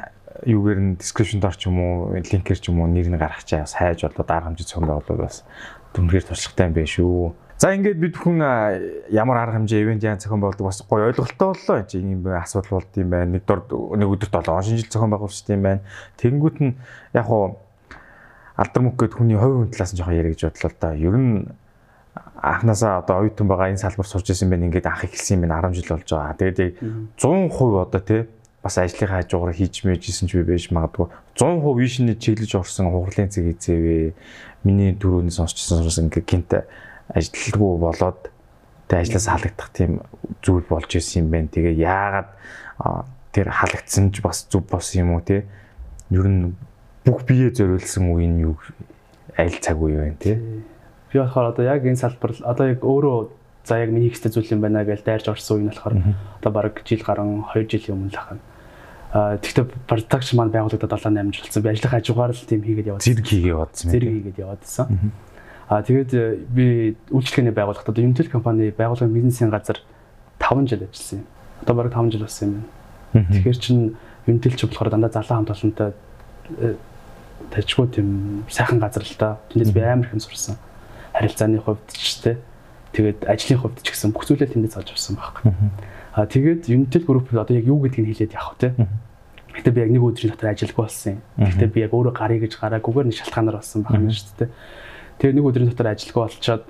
[0.45, 3.77] юугээр нь description дор ч юм уу линкээр ч юм уу нэр нь гаргачаа бас
[3.77, 5.45] хайж болоод арга хэмжээ цогт болоод бас
[5.93, 7.33] дүнхээр туршлагатай юм байна шүү.
[7.61, 8.41] За ингээд бид бүхэн
[9.13, 12.91] ямар арга хэмжээ ивент яан зохион байгуулдаг бас гоё ойлголттой боллоо энэ юм асуудал болд
[12.97, 13.31] юм байна.
[13.37, 15.85] Нэг дор нэг өдөрт 7 шинжил зохион байгуулж тийм байна.
[16.17, 16.73] Тэнгүүт нь
[17.13, 17.61] яг хуу
[18.57, 20.89] алдар мөх гэд хүний хувийн талаас нь жоохон яриа гэж бодлоо да.
[20.97, 21.53] Ер нь
[22.15, 25.79] анханасаа одоо оюутан байгаа энэ салбар сурч ирсэн байна ингээд анх эхэлсэн юм байна 10
[25.79, 26.35] жил болж байгаа.
[26.35, 26.59] Тэгээд
[27.15, 28.21] 100% одоо тий
[28.63, 31.07] бас ажлынхаа хажуугаар хийж мэйжсэн ч би байж магадгүй
[31.39, 34.13] 100% вишний чиглэж орсон хугарлын цэг эзэвэ
[34.67, 36.51] миний дөрөвнөөс сонсчихсан учраас ингээд гинт
[37.15, 38.29] ажилтгүй болоод
[38.91, 40.03] тэг ажлаас халагдах тийм
[40.43, 41.47] зүйл болж исэн юм байна.
[41.47, 42.29] Тэгээ яагаад
[43.31, 45.47] тэр халагдсан ч бас зүв бос юм уу те
[46.11, 46.53] ер нь
[47.07, 48.59] бүх бие зориулсан үе нь юу
[49.37, 50.37] аль цаг үе вэ те
[51.11, 53.29] Би болохоор одоо яг энэ салбар одоо яг өөрөө
[53.67, 55.95] за яг миний хийхтэй зүйл юм байна гэж дайрж орсон үе нь болохоор
[56.39, 58.39] одоо баг жил гарan 2 жилийн өмнө л ахна.
[59.11, 61.63] Аа тэгвэл продакшн маань байгуулагдаад 7 8 жил болсон.
[61.63, 63.03] Би ажлын хажуугаар л тийм хийгээд яваад.
[63.03, 63.91] Зэрэг хийгээ яваадсан.
[63.91, 64.87] Зэрэг хийгээд яваадсан.
[65.67, 66.65] Аа тэгээд э, би
[67.11, 69.83] үйлчлэгээний байгууллагад одоо Unitel компани байгууллагын бизнесийн газар
[70.39, 71.27] 5 жил ажилласан юм.
[71.61, 72.55] Одоо баг 5 жил болсон юм
[73.11, 73.27] байна.
[73.35, 73.77] Тэгэхээр чин
[74.25, 75.91] Unitel ч болохоор дандаа залуу хамт олонтой
[76.55, 76.75] э,
[77.51, 79.37] тажгүй тийм сайхан газар л та.
[79.51, 80.55] Тэндээс би амар их сурсан
[81.21, 82.41] харилцааны хувьд ч тэ
[82.97, 85.53] тэгээд ажлын хувьд ч гэсэн бүх зүйлээ тэндээс олж авсан байхгүй.
[86.17, 88.73] Аа тэгээд Unitel Group одоо яг юу гэдгийг хэлээд явах тэ.
[89.53, 91.21] Гэтэ би яг нэг өдрийн дотор ажилгүй болсон юм.
[91.39, 94.49] Гэтэ би яг өөрөө гарыг гэж гараагүйгээр нэг шалтгаанаар болсон байх юм шүү дээ.
[95.19, 96.63] Тэгээд нэг өдрийн дотор ажилгүй болчоод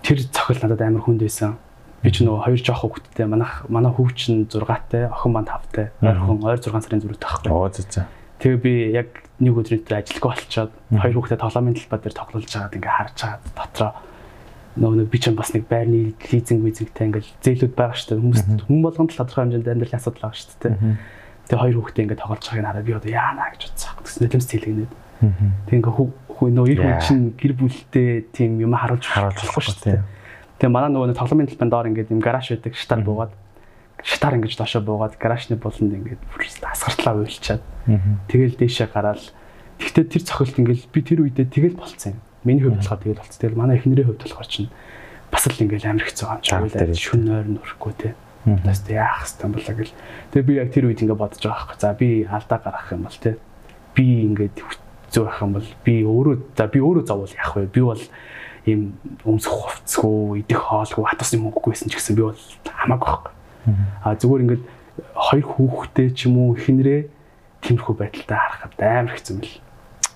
[0.00, 1.56] тэр цохил надад амар хүнд байсан.
[2.04, 5.88] Би ч нөгөө хоёр жоох хүүхэдтэй манайх манай хүүв чинь 6-тай, охин маань 5-тай.
[6.04, 7.48] Ойрхон ойр 6 сарын зүрхтэй байхгүй.
[7.48, 8.04] Оо зөө зөө.
[8.42, 12.76] Тэгээ би яг нэг өдрийн дотор ажилгүй болчоод хоёр хүүхдэд тоглоомын талбай дээр тоглож байгаад
[12.78, 13.92] ингээ харж байгаа дотроо
[14.74, 18.22] нөгөө нэг би ч бас нэг байрны лизинг визингтэй ингээл зээлүүд байгаа шүү дээ.
[18.26, 20.74] Хүмүүс хүн болгонд л тодорхой хэмжээнд амьдралын асуудал байгаа шүү дээ.
[21.46, 23.94] Тэгээ хоёр хүүхдээ ингээ тоглож байгааг хараад би одоо яана гэж бодсон.
[24.02, 24.92] Тэгс нэлэмс тэлгэнээд.
[25.70, 29.78] Тэг ингээ хүү нөгөө ир хүн чинь гэр бүлтэй тийм юм харуулж харуулж болохгүй шүү
[29.86, 30.02] дээ.
[30.58, 33.30] Тэгээ манай нөгөө тоглоомын талбайн доор ингээ юм гараж байдаг штар буугаад
[34.04, 37.64] шатаар ингэж доошо буугаад гаражны буланд ингээд бүр асгартлаа уйлчаад
[38.28, 39.32] тэгэл дээшээ гараад
[39.80, 42.20] тэгтээ тэр цохилт ингээд би тэр үедээ тэгэл болцсон юм.
[42.44, 43.40] Миний хувьд болохоор тэгэл болцсон.
[43.40, 44.68] Тэгэл манай эхнэрийн хувьд болохоор чинь
[45.32, 48.12] бас л ингээд амар хэцүү юм уйлаад шүн нойр нүрэхгүй те.
[48.44, 49.96] Тэг яах хэвтан болоо гэл.
[50.36, 51.80] Тэгээ би яг тэр үед ингээд бодож байгаа байхгүй.
[51.80, 53.40] За би алдаа гаргах юм бол те.
[53.96, 57.72] Би ингээд хэцүү байх юм бол би өөрөө за би өөрөө зоввол яах вэ?
[57.72, 58.02] Би бол
[58.68, 58.80] ийм
[59.24, 63.32] өмсөх хувцсгүй, идэх хоолгүй, хатасны мөнгөгүйсэн ч гэсэн би бол хамаагүй байхгүй.
[64.04, 64.64] А зүгээр ингээд
[65.14, 67.02] хоёр хүүхэдтэй ч юм уу эхнэрээ
[67.64, 69.56] тиймэрхүү байдалтай харахад амар хэцүү мэл.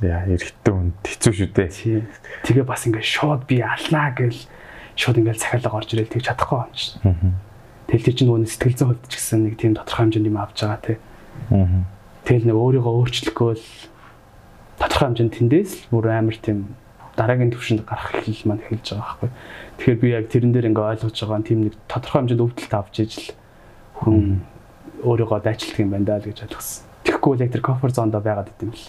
[0.04, 2.06] Яа, эрэхтэн үнд хэцүү шүү дээ.
[2.46, 4.38] Тэгээ бас ингээд шууд би алнаа гэл
[4.94, 7.34] шууд ингээд цахиалга орж ирэл тэг чадахгүй юм чинь.
[7.88, 10.58] Тэгэл тэр чинь нөгөө сэтгэл зүйн хувьд ч гэсэн нэг тийм тодорхой хэмжээнд юм авч
[10.60, 10.98] байгаа тий.
[12.28, 13.66] Тэгэл нэг өөрийгөө өөрчлөхөө л
[14.76, 16.76] тодорхой хэмжээнд тэндээс л бүр амар тийм
[17.16, 19.30] дараагийн төвшөнд гарах хэл маань эхэлж байгаа байхгүй.
[19.80, 23.37] Тэгэхээр би яг тэрэн дээр ингээ ойлгож байгаа тийм нэг тодорхой хэмжээнд өвдөлт авч ижил
[23.98, 24.42] хүн
[25.02, 26.84] өөрийгөө дайчилдаг юм байна даа л гэж ойлгосон.
[27.04, 28.86] Тэгэхгүй л яг тэр комфорт зондоо байгаад идэв юм л.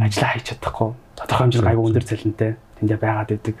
[0.00, 0.90] Ажлаа хийж чадахгүй.
[1.16, 3.56] Тодорхой хэмжээнд гайгүй өндөр цалинтай тэндээ байгаад идэг.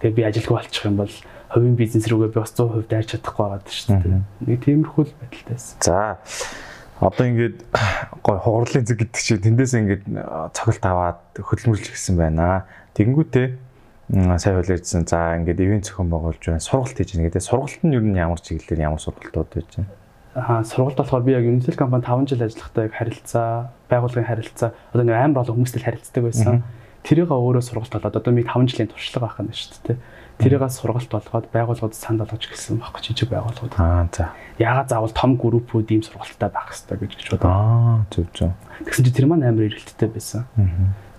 [0.00, 1.14] Тэгээд би ажилгүй болчих юм бол
[1.52, 4.22] хувийн бизнес рүүгээ би бас 100% дайрч чадахгүй байгаад шүү дээ.
[4.48, 5.76] Нэг тиймэрхүү л байдалтайсэн.
[5.84, 6.16] За
[7.02, 7.56] одоо ингээд
[8.24, 10.04] гой хугарлын зэг гэдэг чинь тэндээс ингээд
[10.56, 12.64] цогцолт аваад хөдөлмөрлж гисэн байна.
[12.96, 13.46] Тэгэнгүүтээ
[14.10, 15.06] сайн хөлөөжсөн.
[15.06, 16.60] За ингээд ивент зохион байгуулж байна.
[16.60, 17.42] Сургалт хийж байна гэдэг.
[17.42, 19.90] Сургалт нь юу н ямар чиглэлээр ямар сургалтууд байж байна?
[20.32, 25.04] Аа сургалт болохоор би яг Unitel компани 5 жил ажиллахдаа яг харилцаа, байгууллагын харилцаа одоо
[25.04, 26.64] нэг амар олон хүмүүстэй харилцдаг байсан.
[27.04, 29.96] Тэрийг өөрөө сургалт болоод одоо ми 5 жилийн туршлага байх нь шүү дээ.
[30.40, 33.76] Тэрийгээ сургалт болгоод байгууллагууд санд болгож гэлсэн байхгүй жижиг байгууллагууд.
[33.76, 34.32] Аа за.
[34.56, 37.52] Яагаад заавал том группүүд ийм сургалттай байх хэрэгтэй гэж гэж бодоо.
[37.52, 38.56] Аа зөв зөв.
[38.88, 40.48] Тэгсэн чинь тэр маань амар эргэлттэй байсан.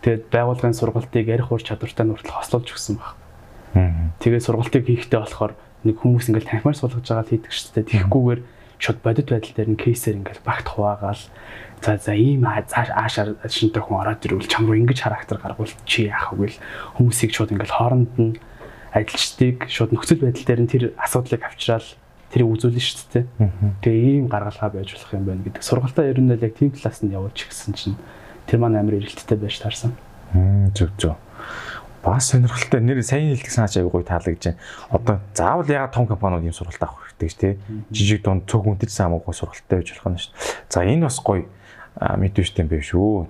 [0.03, 3.15] Тэгээд байгууллагын сургалтыг ярих ур чадвартай нүртэл хослуулж өгсөн баг.
[4.19, 5.55] Тэгээд сургалтыг хийхдээ болохоор
[5.87, 7.89] нэг хүмүүс ингээл танхимаар суулгаж байгаа хийдэг шүү дээ.
[7.89, 8.41] Тэгэхгүйгээр
[8.83, 11.23] шууд бодит байдал дээр нь кейсээр ингээл багт хуваагаал
[11.79, 16.11] за за ийм зааш аашаар шинтэй хүн ороод ирвэл чам руу ингэж характер гаргуул чи
[16.11, 16.59] яах вэ гэл
[16.99, 18.35] хүмүүсийг шууд ингээл хооронд нь
[18.91, 21.87] ажилчдыг шууд нөхцөл байдал дээр нь тэр асуудлыг авчраал
[22.31, 23.25] тэрийг үзүүлнэ шүү дээ.
[23.83, 25.63] Тэгээ ийм гаргалгаа байж болох юм байна гэдэг.
[25.63, 27.97] Сургалтаа ер нь л яг тийм классанд явуулж гисэн чинь
[28.47, 29.95] тэр маань амар эрэлттэй байж таарсан.
[30.73, 31.15] Зөв зөв.
[32.03, 34.59] Бас сонирхолтой нэр сайн хэлдэг санаач аягүй таалагдж байна.
[34.91, 37.53] Одоо заавал ягаад том компаниуд ийм сургалт авах хэрэгтэй ч тий.
[37.95, 40.67] Жижиг дунд цөг хүндэлсэн хамаагүй сургалттай байж болох нь шүү дээ.
[40.67, 41.47] За энэ бас гоё
[41.95, 43.27] мэдвэжтэй юм биш үү?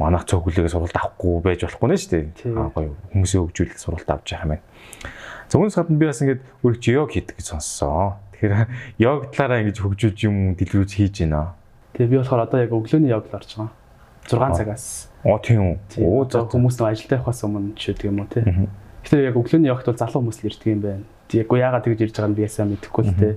[0.00, 2.24] Манайх цөг хүлээгээ сургалт авахгүй байж болохгүй нэ шүү дээ.
[2.56, 4.64] Аа гоё хүмүүсээ хөгжүүлэх сургалт авч байгаа юм байна.
[5.52, 8.18] Үүнээс гадна би бас ингээд өөрөж йог хийдэг гэж сонссон.
[8.32, 8.66] Тэгэхээр
[9.04, 11.54] йог талаараа ингэж хөгжүүлж юм дэлгэрүүлж хийж байна.
[11.94, 13.70] Тэгээ би болохоор одоо яг өглөөний йог л орж байгаа.
[14.28, 15.08] 6 цагаас.
[15.24, 16.04] Оо тийм үү.
[16.04, 18.44] Оо за хүмүүс нэг ажилдаа явахаас өмнө ч гэдэг юм уу тий.
[19.04, 21.04] Гэтэ яг өглөөний явахт бол залуу хүмүүс л ирдэг юм байна.
[21.32, 23.34] Яг яагаад тэгж ирж байгааг нь би ясаа мэдэхгүй л тий.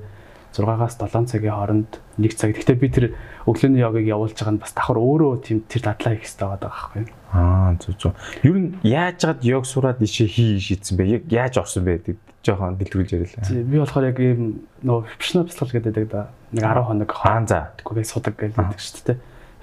[0.58, 2.56] 6-аас 7 цагийн хооронд 1 цаг.
[2.56, 3.06] Гэтэ би тэр
[3.45, 7.00] өглөөний йогыг явуулж байгаа нь бас давхар өөрөө тийм тэр дадлаа хийх хэрэгтэй байгаа байхгүй
[7.04, 7.10] юу?
[7.36, 8.13] Аа зүг зүг.
[8.47, 11.04] Юу н яаж чад йог сураад ишээ хий шийдсэн бэ?
[11.19, 12.15] Яг яаж орсон бэ?
[12.47, 13.43] жоохон дэлгэрүүлж ярилаа.
[13.43, 17.76] Би болохоор яг ийм нөгөө профешнл бяцлал гэдэг да нэг 10 хоног хаан за.
[17.76, 19.17] Тэгвэл судаг гэдэг шүү дээ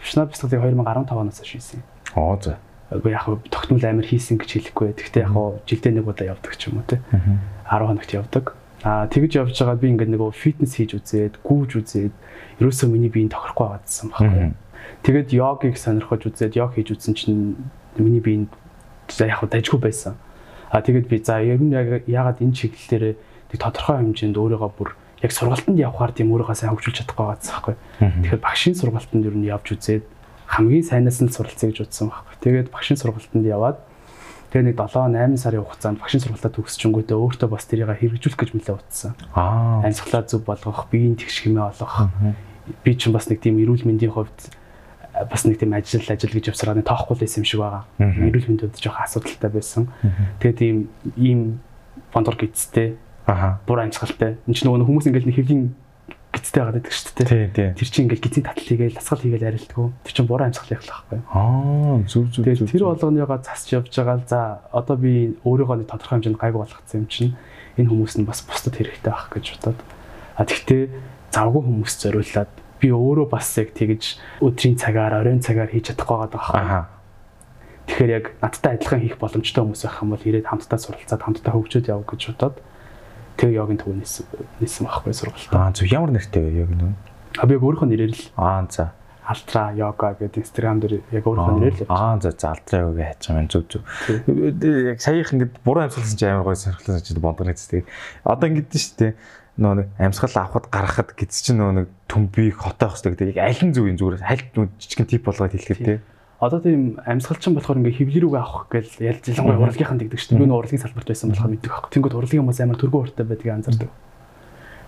[0.05, 1.83] профешнл бяцлагыг 2015 оноос шийсэн.
[2.14, 2.59] Оо за.
[2.93, 4.93] Яг тогтмол амар хийсэн гэж хэлэхгүй.
[4.93, 7.01] Гэхдээ яг жилдээ нэг удаа явдаг ч юм уу те.
[7.09, 8.53] 10 хоногт явдаг.
[8.85, 12.14] Аа тэгж явж байгаа би ингээд нөгөө фитнес хийж үзээд, гүүж үзээд
[12.61, 14.53] ерөөсөө миний биеийн тохирохгүй байгаадсан байхгүй.
[15.09, 17.57] Тэгээд йогыг сонирхож үзээд йог хийж үзсэн чинь
[17.97, 18.53] миний биеийн
[19.25, 20.21] яг дажгүй байсан.
[20.69, 24.93] Аа тэгээд би за ер нь яг ягаад энэ чиглэлээр нэг тодорхой хэмжээнд өөрийгөө бүр
[25.25, 27.77] яг сургалтанд явхаар тийм өөрийгөө сайн хөгжүүлж чадахгүй байгаадсан байхгүй.
[28.29, 30.05] Тэгэхээр багшийн сургалтанд ер нь явж үзээд
[30.45, 32.37] хамгийн сайнаас нь суралцъя гэж утсан байхгүй.
[32.45, 33.81] Тэгээд багшийн сургалтанд яваад
[34.53, 38.77] тэгээ нэг 7 8 сарын хугацаанд багшийн сургалтаа төгсчөнгүүтээ өөртөө бас тэрийг хэрэгжүүлэх гэж мэлээ
[38.77, 39.17] утсан.
[39.33, 39.81] Аа.
[39.81, 42.13] Амьсгалаа зөв болгох, биеийн тэгш хэмээ олгох.
[42.85, 44.53] Би ч бас нэг тийм эрүүл мэндийн хувьд
[45.27, 47.85] бас нэг тийм ажил ажил гэж явсараа нэг тоохгүй байсан юм шиг байгаа.
[47.99, 49.89] Эрүүл хувьд жоох асуудалтай байсан.
[50.39, 50.79] Тэгээд ийм
[51.19, 51.41] ийм
[52.15, 52.95] фондор гидстэй
[53.27, 53.61] Аха.
[53.67, 54.37] Бур амьсгалтай.
[54.45, 55.65] Энд чинь нөгөө хүмүүс ингээл нэг хэвлийн
[56.35, 57.29] гидтэй байгаа гэдэг шүү дээ.
[57.29, 57.69] Тий, тий.
[57.79, 59.87] Тэр чинь ингээл гидийн татал хийгээл ласгал хийгээл арилдгүү.
[60.05, 61.21] Тэр чинь бур амьсгал явах байхгүй.
[61.33, 62.45] Аа, зүг зүг.
[62.45, 64.41] Тэгээд тэр болгоныгоо засч явж байгаа л за
[64.75, 67.33] одоо би өөрийгөө нэг тодорхой хэмжээнд гайгүй болгоцсон юм чинь
[67.79, 69.81] энэ хүмүүс нь бас бусдад хэрэгтэй байх гэж бодоод.
[70.35, 70.83] А тэгтээ
[71.31, 76.35] завгүй хүмүүс зориуллаад би өөрөө бас яг тэгж өдрийн цагаар, оройн цагаар хийж чадахгүй байгаа
[76.35, 76.61] байхгүй.
[76.61, 76.81] Аха.
[77.89, 81.91] Тэгэхээр яг надтай адилхан хийх боломжтой хүмүүс байх юм бол ирээд хамтдаа суралцаад хамтдаа хөгжөөд
[81.93, 82.57] явах гэж бодоод
[83.38, 84.25] тэгээ йогийн төв нээсэн
[84.61, 85.53] нээсэн байхгүй сургалт.
[85.55, 86.92] Аа зөв ямар нэртэй вэ йог нөө?
[87.38, 88.94] А би яг өөрийнхөө нэрээр л Аа за.
[89.25, 93.23] Алтра йога гэдэг Instagram дээр яг өөрийнхөө нэрээр л Аа за за Алтра йога хайж
[93.25, 93.83] байгаа юм зөв зөв.
[94.92, 97.83] Яг саяхан ингэдэг буруу амьсгалсан чи амар гоё сонирхолтой санагдаж бондгоо нэцтэй.
[98.23, 99.12] Одоо ингэдэж дээ.
[99.55, 103.38] нөө нэг амьсгал авахд гаргахад гиз чинь нөө нэг төмбийг хотоох хэрэгтэй гэдэг.
[103.38, 104.44] Яг аль нь зөв юм зүгээр аль
[104.83, 105.99] жижигэн тип болгоод хэлэхэд тий.
[106.40, 110.42] Одоо тийм амьсгалчин болохоор ингээ хөвлөр рүүгээ авах гэж ялж ялангуяа урлагийнхан дэгдэг шүү дээ.
[110.42, 111.90] Би нөө урлагийн салбарт байсан болохоор мэддэг байхгүй.
[111.94, 113.90] Тэнгүүд урлагийн хүмүүс амар төргөө уртай байдгийг анзаардаг.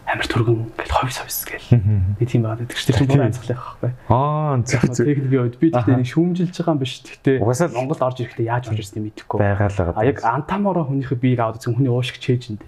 [0.06, 1.70] Амар төргөн ингээл ховь совс гэл.
[2.18, 2.98] Би тийм байгаад байдаг шүү дээ.
[2.98, 3.92] Тэр бүр амьсгал явах байхгүй.
[4.06, 5.06] Аа зөв зөв.
[5.06, 6.92] Техник би би тэгтээ нэг шүүмжилж байгаа юм биш.
[7.02, 7.37] Тэгтээ
[7.74, 9.38] Монголд орж ирэхдээ яаж орж ирснийг мэдэхгүй.
[9.42, 9.98] Байгаалаа.
[9.98, 12.62] А яг антамороо хүнийхээ биеийг аваад үзсэн хүний уушиг чэйжэнд.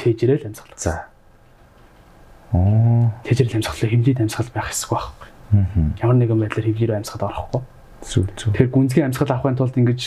[0.00, 0.72] Чэйжрэл амьсгал.
[0.80, 1.12] За.
[2.56, 3.12] Оо.
[3.28, 5.28] Чэйжрэл амьсгал хэмжээд амьсгал байх хэсэг байхгүй.
[6.00, 7.62] Ямар нэгэн байдлаар хөвлөрөө амьсгал орохгүй.
[8.02, 8.52] Зүг зүг.
[8.52, 10.00] Тэгэхээр гүнзгий амьсгал авахын тулд ингэж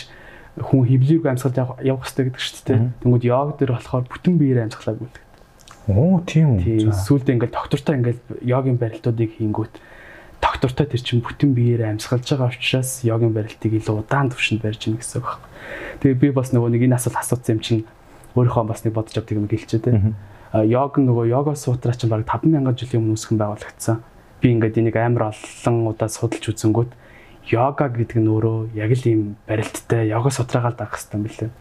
[0.60, 2.80] хүн хөвлөрөө амьсгал явах хэрэгтэй гэдэг шүү дээ.
[3.04, 5.24] Тэнгүүд йог дээр болохоор бүтэн биеэр амьсгалаа гүйлдэг.
[5.92, 6.92] Оо тийм үү.
[6.92, 9.74] Сүүлдээ ингээл доктортой ингээл йогийн барилтуудыг хийнгүүт
[10.42, 14.98] доктортой тэр чинь бүтэн биеэр амьсгалж байгаа учраас йогийн барилтыг илүү удаан түвшинд барьж ийн
[14.98, 15.46] гэсэн үг байна.
[16.02, 17.82] Тэгээ би бас нөгөө нэг энэ асуулт асуусан юм чинь
[18.34, 19.92] өөрийнхөө бас нэг бодож авдаг юм гэлчээ те.
[20.56, 23.98] Йог нөгөө йога сутраа чинь баг 5000 жилийн өмнө үүсгэн байгуулагдсан.
[24.42, 26.92] Би ингээд энийг амар олон удаа судалж үзэнгүүт
[27.50, 31.52] йога гэдэг нь өөрөө яг л ийм барилттай йога сутраагаал дагах хэрэгтэй юм билээ.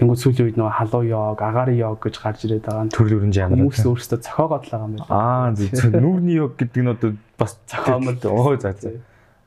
[0.00, 3.36] Тэнгүүд сүүлийн үед нөгөө халуу йог, агаарын йог гэж гарч ирээд байгаа нь төрөл өрнж
[3.36, 3.58] амар.
[3.60, 5.12] Хүмүүс өөрсдөө цохоогоод л байгаа юм байна.
[5.12, 5.92] Аа зөв.
[6.04, 8.16] Нүүрний йог гэдэг нь одоо бас цохоомол.
[8.24, 8.96] Оо за за.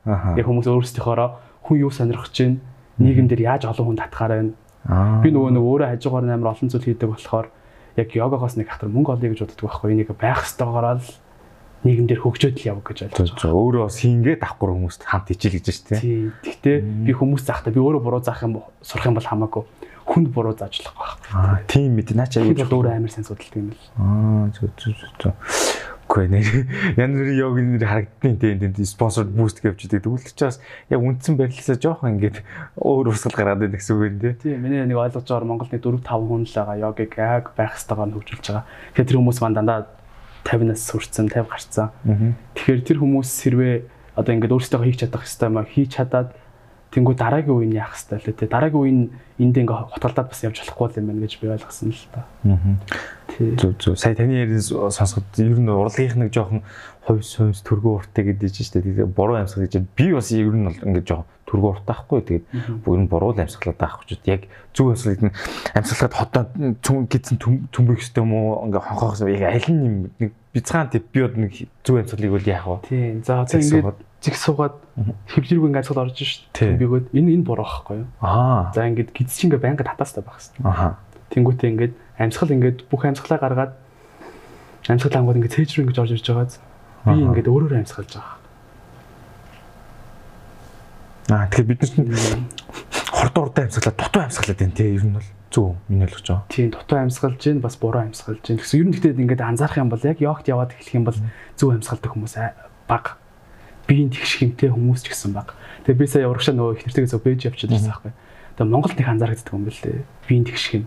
[0.06, 0.36] Аха.
[0.38, 1.28] Яг хүмүүс өөрсдийнхоороо
[1.64, 2.60] хүн юу сонирхож чинь
[3.02, 4.52] нийгэмдэр яаж олон хүн татгаар байна.
[4.86, 5.24] Аа.
[5.24, 7.48] Би нөгөө нэг өөрөө хажуугаар амар олон зүйл хийдэг болохоор
[7.96, 9.90] яг йогогоос нэг хатар мөнгө олъё гэж боддог байхгүй.
[9.96, 11.08] Энийг байх ёстойгоор л
[11.84, 13.54] нийгэмдэр хөгжөөд л яв гэж ойлгож байгаа.
[13.54, 16.32] Өөрөө бас хийнгээд авахгүй хүмүүст хамт ижил гэж байна тийм.
[16.40, 19.62] Гэхдээ би хүмүүс заахтаа би өөрөө буруу заах юм сурах юм бол хамаагүй
[20.04, 21.64] хүнд буруу заажлах байх.
[21.66, 23.84] Тийм мэд наач аюул өөрөө амар сайн судалдаг юм л.
[23.96, 25.32] Аа зүг зүг зүг.
[26.04, 26.46] Үгүй нэр
[27.00, 30.04] янз йогийн нэр харагддیں۔ тийм тийм спонсор буст гэвч идэг.
[30.04, 30.60] Тэгвэл ч бас
[30.92, 32.44] яг үндсэн барилсаа жоохон ингээд
[32.76, 34.32] өөр урсгал гараад байдаг гэсэн үг юм тий.
[34.36, 38.12] Тийм миний нэг ойлгож байгаагаар Монголд 4 5 хүн л байгаа йогыг яг байх ёстойгоор
[38.12, 38.68] хөгжүүлж байгаа.
[38.92, 39.80] Тэгэхээр тэр хүмүүс маань дандаа
[40.44, 41.88] 50-наас хүрсэн 50 гарцсан.
[42.54, 43.74] Тэгэхээр тэр хүмүүс хэрвээ
[44.14, 46.36] одоо ингээд өөрсдөө хийх чадах хэвээр маа хийж чадаад
[46.94, 49.00] тэнгуү дараагийн үеийн яах хэвээр лээ те дараагийн үеийн
[49.42, 52.22] энд ингээ хотголдаад бас явж болохгүй юм байна гэж би ойлгосон л та.
[53.58, 53.98] Зүг зүг.
[53.98, 56.62] Сая таны яриг сонсоход ер нь урлагийнх нэг жоохон
[57.02, 59.10] хувь сүнс төргөө уртаа гэдэг чинь шүү дээ.
[59.10, 62.20] Тэгээ буруу амьсгал гэж би бас ер нь бол ингээ жоохон төргөө уртаа ахгүй.
[62.24, 62.44] Тэгээд
[62.84, 65.34] бүр нь буруу амьсгалаад байхгүй ч яг зүг амьсгалыг нь
[65.76, 66.44] амьсгалаад хотоо
[66.80, 67.36] цүн гидсэн
[67.70, 71.52] төмбөх хөстэй юм уу ингээ хонхоох яг аль нь нэг бицгаан тип би од нэг
[71.84, 72.78] зүг амьсгалыг бол яах вэ?
[72.88, 73.22] Тийм.
[73.22, 74.76] За одоо ингээ зиг суугаад
[75.28, 76.48] хэвлэргүй ингээ амьсгал орж шít.
[76.56, 78.08] Бигөөд энэ энэ буруу байхгүй юу?
[78.24, 78.72] Аа.
[78.72, 80.64] За ингээд гидс чинь ингээ байнга татаастай байх хэрэгтэй.
[80.64, 80.96] Аа.
[81.28, 83.72] Тэнгүүтээ ингээд амьсгал ингээд бүх амьсгалаа гаргаад
[84.88, 86.54] амьсгал ангууд ингээд цээж рүү ингэж орж ирж байгааз
[87.04, 88.43] би ингээд өөрөөрөө амьсгалж байгаа.
[91.32, 92.44] Аа тэгэхээр бид нар
[93.08, 96.50] хордоо урдаа амьсгалаад дутуу амьсгалаад байна тий ер нь бол зөв миний ойлгож байгаа.
[96.52, 99.88] Тийм дутуу амьсгалж гин бас буруу амьсгалж гин гэсэн ер нь гэхдээ ингээд анзаарах юм
[99.88, 101.18] бол яг йогт яваад эхлэх юм бол
[101.56, 102.34] зөв амьсгалдаг хүмүүс
[102.90, 103.16] баг
[103.86, 105.52] биеийн тэгш хэмтэй хүмүүс ч гэсэн баг.
[105.84, 108.12] Тэгээ би сая урагшаа нөгөө их нэртэйгээ зөв бэж явчихад байсан байхгүй.
[108.56, 110.04] Тэгээ Монголд их анзаарэгддэг юм бэл дээ.
[110.28, 110.84] Биеийн тэгш хэм.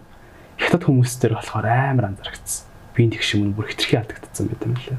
[0.57, 2.65] Хятад хүмүүс төр болохоор амар анзаарэгдсэн.
[2.97, 4.97] Биеийн тэгш юм бүр хитрхи алдагдсан байт юм лээ.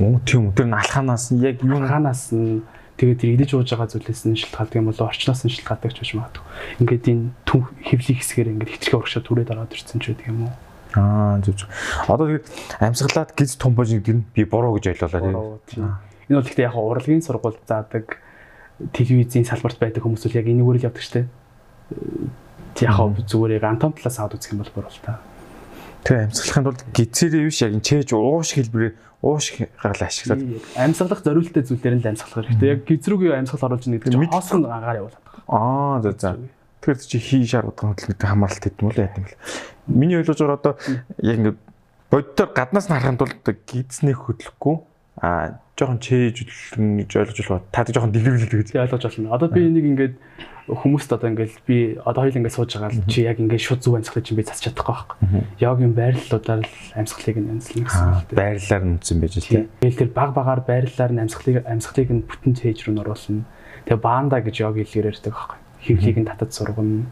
[0.00, 0.56] Оо тийм үү.
[0.56, 2.64] Тэр нь алханаас нь яг юу алханаас нь
[2.96, 6.10] тэгээд тэр идэж ууж байгаа зүйлээс нь шилтгаалдаг юм бол орчноос нь шилтгаалдаг ч гэж
[6.16, 6.44] магадгүй.
[6.80, 10.54] Ингээд энэ түн хөвлийн хэсгээр ингээд хитрхи урагшаа түрээд ороод ирсэн ч гэдэг юм уу.
[10.96, 11.70] Аа зүг зүг.
[12.08, 12.46] Одоо тэгээд
[12.80, 16.00] амьсгалаад гиз том бож гэдэг нь би буруу гэж ойлголоо тийм.
[16.32, 18.16] Энэ бол гэхдээ яг урлагийн сургууль заадаг
[18.96, 21.28] телевизийн салбарт байдаг хүмүүс л яг энэгээр л явдаг штеп.
[22.80, 22.96] Яг
[23.28, 25.20] зүгээр яг антом талаас аваад үзэх юм бол буруу л та.
[26.06, 28.94] Тэгээ амьсгалахын тулд гизэрээ биш яг чээж ууш хэлбэрээр
[29.26, 30.42] ууш гаргал ашиглаад
[30.78, 32.68] амьсгалах зориулттай зүйлээр л амьсгалах хэрэгтэй.
[32.78, 35.42] Яг гизрүүгийн амьсгал оруулж нэг гэдэг хоосон агаар явуулаад байгаа.
[35.50, 36.38] Аа за за.
[36.86, 39.42] Тэгэхээр чи хий шаардлагатай хөдөлгөөтэй хамааралт гэдэг юм уу яа гэм бэл.
[39.90, 40.74] Миний ойлгож байгаа одоо
[41.26, 41.58] яг ингээд
[42.14, 43.34] боддоор гаднаас нь харахын тулд
[43.66, 44.76] гидснээ хөдлөхгүй
[45.20, 46.44] а жоохон чээж
[46.76, 47.64] гэж ойлгож байна.
[47.72, 49.32] Та жоохон дэлгэрүүлээд гэж ойлгож байна.
[49.36, 50.14] Одоо би энийг ингээд
[50.68, 53.96] хүмүүст одоо ингээд би одоо хоёул ингээд сууж байгаа л чи яг ингээд шууд зүг
[54.00, 55.16] амьсгалыг чинь би засч чадахгүй байхгүй.
[55.62, 58.28] Йогийн байрлалуудаар л амьсгалыг нь амьслах гэсэн үг.
[58.34, 59.68] Байрлалаар нь үтсэн байж тээ.
[59.84, 63.46] Тэгэл тэр баг багаар байрлалаар нь амьсгалыг амьсгалыг нь бүтэн цээж рүү оруулна.
[63.86, 65.58] Тэгээ баанда гэж йог хэлээр ярьдаг байхгүй.
[65.86, 67.06] Хевлийг нь татад сургана.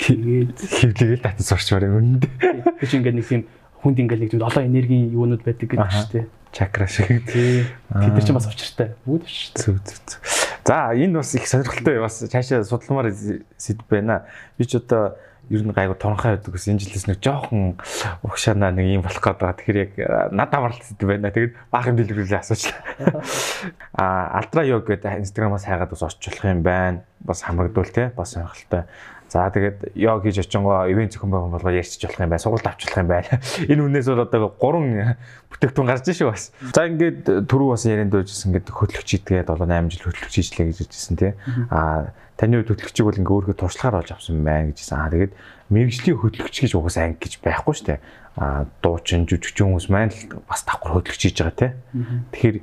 [0.00, 2.22] Тэгээд хевлийг л татад сурчмаар юм.
[2.22, 3.42] Тэг чи ингээд нэг тийм
[3.84, 7.66] хүнд ингээд нэг тийм олон энергийн юунууд байдаг гэдэг шүү дээ чакра шиг тий.
[7.90, 8.94] Тэд нар ч бас учиртай.
[9.02, 9.58] Бүгд учиртай.
[9.58, 10.22] Зүг зүг.
[10.64, 14.24] За энэ бас их сонирхолтой бас цаашаа судалмаар сэдв байна.
[14.56, 15.18] Би ч одоо
[15.50, 17.76] ер нь гайгүй торонхой байдаг ус энэ жилээс нэг жоохон
[18.24, 19.58] урагшаанаа нэг юм болох гээд байгаа.
[19.60, 19.92] Тэгэхээр яг
[20.32, 21.34] над авралт сэдв байна.
[21.34, 22.80] Тэгээд баахан дэлгэрүүлээ асуучлаа.
[23.98, 27.04] А альтра йог гэдэг инстаграмаас хайгаад бас орч болох юм байна.
[27.20, 28.88] Бас хамрагдвал тий бас сонирхолтой.
[29.34, 32.38] За тэгээд ёо хийж очингоо ивент зохион байгуул болгоо ярьчих болох юм байна.
[32.38, 33.42] Сургалт авчлах юм байна.
[33.66, 35.18] Энэ үнээс бол одоо гурван
[35.50, 36.54] бүтээгдэхүүн гарч шүү бас.
[36.70, 40.86] За ингээд түрүү бас ярианд дөржсэн ингээд хөтлөгч идгээд 7 8 жил хөтлөгч хийжлээ гэж
[40.86, 41.32] хэлсэн тий.
[41.74, 45.02] Аа таны хувьд хөтлөгчийг бол ингээ өөргөө туршлагаар олж авсан байна гэжсэн.
[45.02, 45.32] Аа тэгээд
[45.74, 47.98] мэрэгжлийн хөтлөгч гэж угаасаа анги гэж байхгүй шүү дээ.
[48.38, 51.70] Аа дуучин жүжигчин хүмүүс маань л бас давхар хөтлөгч хийж байгаа тий.
[52.30, 52.56] Тэгэхээр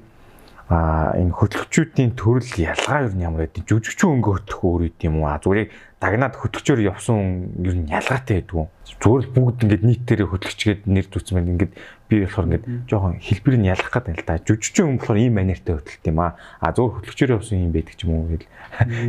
[0.71, 5.27] а энэ хөтлөгчүүдийн төрөл ялгаа юу ямар гэдэг жүжигчин өнгө хөтлөх өөр үт юм уу?
[5.27, 5.67] Зүгээр
[5.99, 8.67] дагнаад хөтлөгчөөр явсан юу нь ялгаатай гэдэг үү
[9.01, 11.51] зүгээр л бүгд ингээд нийтээрээ хөтлөгчгээд нэр байна.
[11.51, 11.73] Ингээд
[12.07, 14.39] би болохоор ингээд жоохон хэлбэрийг ялгах гэдэг л да.
[14.47, 16.27] Жүжигчин өнгө болохоор ийм манертай хөтлөлт юм а
[16.63, 18.47] а зүгээр хөтлөгчөөр явсан юм байдаг ч юм уу гэл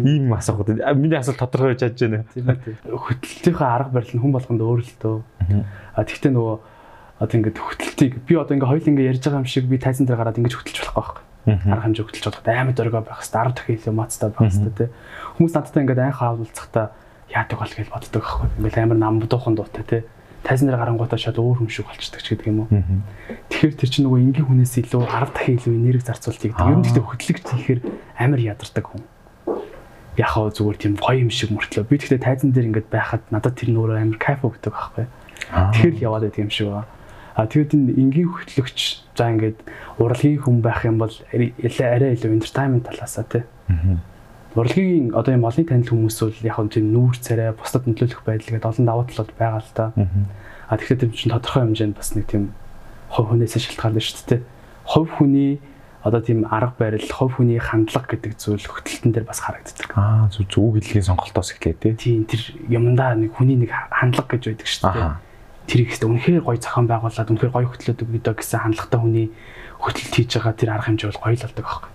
[0.02, 0.66] ийм асуух
[0.98, 2.26] миний асуулт тодорхой байж байна.
[2.34, 2.58] Тийм ээ
[2.90, 5.18] хөтлөлтийнхээ арга барил нь хүн болгонд өөр л дөө
[5.94, 6.56] а тэгтээ нөгөө
[7.22, 10.18] одоо ингээд хөтлөлтийг би одоо ингээд хоёул ингээд ярьж байгаа юм шиг би тайзан дээр
[10.18, 13.76] гараад ингэж хөтлөж болохгүй байхгүй арга хэмжээ хөтлөж чадах амар дөргөө байх хэвээр 10 дахин
[13.78, 14.88] илүү мацтай байх хэвээр тий.
[15.38, 16.86] Хүмүүс надтай ингээд анх хаалцахтаа
[17.32, 18.48] яадаг бол гэж боддог байхгүй.
[18.62, 20.02] Ингээд амар нам дуухан дуутай тий.
[20.42, 22.70] Тайзан дээр гарангуудаа шал өөр юм шиг болчдөг ч гэдэг юм уу.
[23.50, 26.58] Тэгэхээр тэр чинь нөгөө энгийн хүнээс илүү 10 дахин илүү энерги зарцуулт гэдэг.
[26.58, 27.80] Ер нь гэхдээ хөтлөгч хийхээр
[28.18, 29.02] амар ядардаг хүн.
[30.18, 31.86] Яхаа зүгээр тийм гоё юм шиг мөртлөө.
[31.86, 35.06] Би тэгтээ тайзан дээр ингээд байхад надад тэр нөөрэ амар кайф өгдөг байхгүй.
[35.46, 36.90] Тэгэхээр яваад байдаг юм шиг байна.
[37.34, 39.64] А тэгээд энэ энгийн хөтлөгч за ингээд
[39.96, 43.44] урлагийн хүн байх юм бол арай илүү entertainment талаасаа тий.
[44.52, 48.52] Урлагийн одоо юм олон танил хүмүүс бол яг нь тийм нүүр царай бусдад нөлөөлөх байдал
[48.52, 49.84] гэдэг олон давуу талууд байгаа л та.
[50.68, 52.52] А тэгэхээр тийм чинь тодорхой хэмжээнд бас нэг тийм
[53.08, 54.40] хувь хүнээс шалтгаална шүү дээ.
[54.92, 55.56] Хувь хүний
[56.04, 59.88] одоо тийм арга барил, хувь хүний хандлага гэдэг зүйл хөтөлтөн дээр бас харагддаг.
[59.96, 61.96] Аа зүг зүг хэлгийн сонголтоос эхлэв тий.
[61.96, 65.31] Тийм тэр юмдаа нэг хүний нэг хандлага гэж байдаг шүү дээ
[65.66, 69.26] тэр ихтэй үнэхээр гоё зохион байгуулад үнэхээр гоё хөтлөдөг гэдэг гэсэн хандлагатай хүний
[69.78, 71.90] хөтлөлт хийж байгаа тэр арга хэмжээ бол гоё л болдог байхгүй.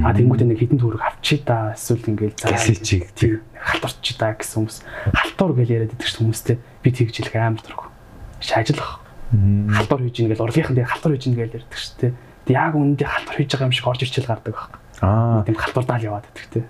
[0.00, 4.64] А тэнгуүтээ нэг хитэн төгрөг авчи та эсвэл ингээл за чиг тийм халтурчи та гэсэн
[4.64, 4.78] хүмүүс
[5.12, 7.92] халтур гэж яриад идэг хүмүүстэй би тэгж хэлэх амар дург.
[8.40, 9.04] Шаажлах.
[9.36, 12.12] Халтур хийж ийн гэл урлагийнхан дээр халтур хийж ийн гэж ярьдаг шүү дээ.
[12.48, 14.80] Тэг яг үнэндээ халтур хийж байгаа юм шиг орж ирчил гардаг байхгүй.
[15.02, 16.62] Аа тийм халтурдаал яваад байдаг те.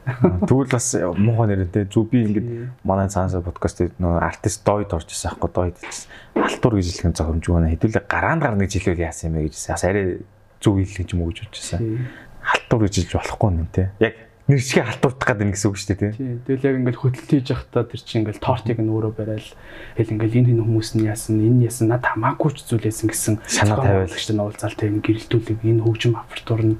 [0.49, 2.49] Тэгвэл бас муухай нэрэнтэй зүг би ингээд
[2.81, 6.09] манай цаанасаа подкаст нөө артист дойд орж ирсэн аахгүй дойд гэсэн.
[6.41, 7.73] Халтур гэж хэлэх зохимжгүй байна.
[7.77, 10.25] Хэдүүлээ гараанд гарна гэж хэлвэл яасан юм бэ гэж бас арай
[10.65, 12.09] зүг хэлэх юм уу гэж бодож байсан.
[12.41, 13.85] Халтур гэж хэлж болохгүй юм те.
[14.01, 14.15] Яг
[14.49, 16.41] нэр чигээ халтурдах гэдэг нь гэсэн үг шүү дээ тий.
[16.49, 19.51] Тэгэл яг ингээд хөтөлт хийж явахдаа тэр чинь ингээд тортыг нь өөрөө барайл
[19.95, 23.35] хэл ингээд энэ энэ хүмүүс нь яасан энэ яасан над хамаагүй ч зүйл яасан гэсэн
[23.47, 26.77] санаа тавиалагч нь уулзаал тий гэрэлтүүлэг энэ хөгжим апартур нь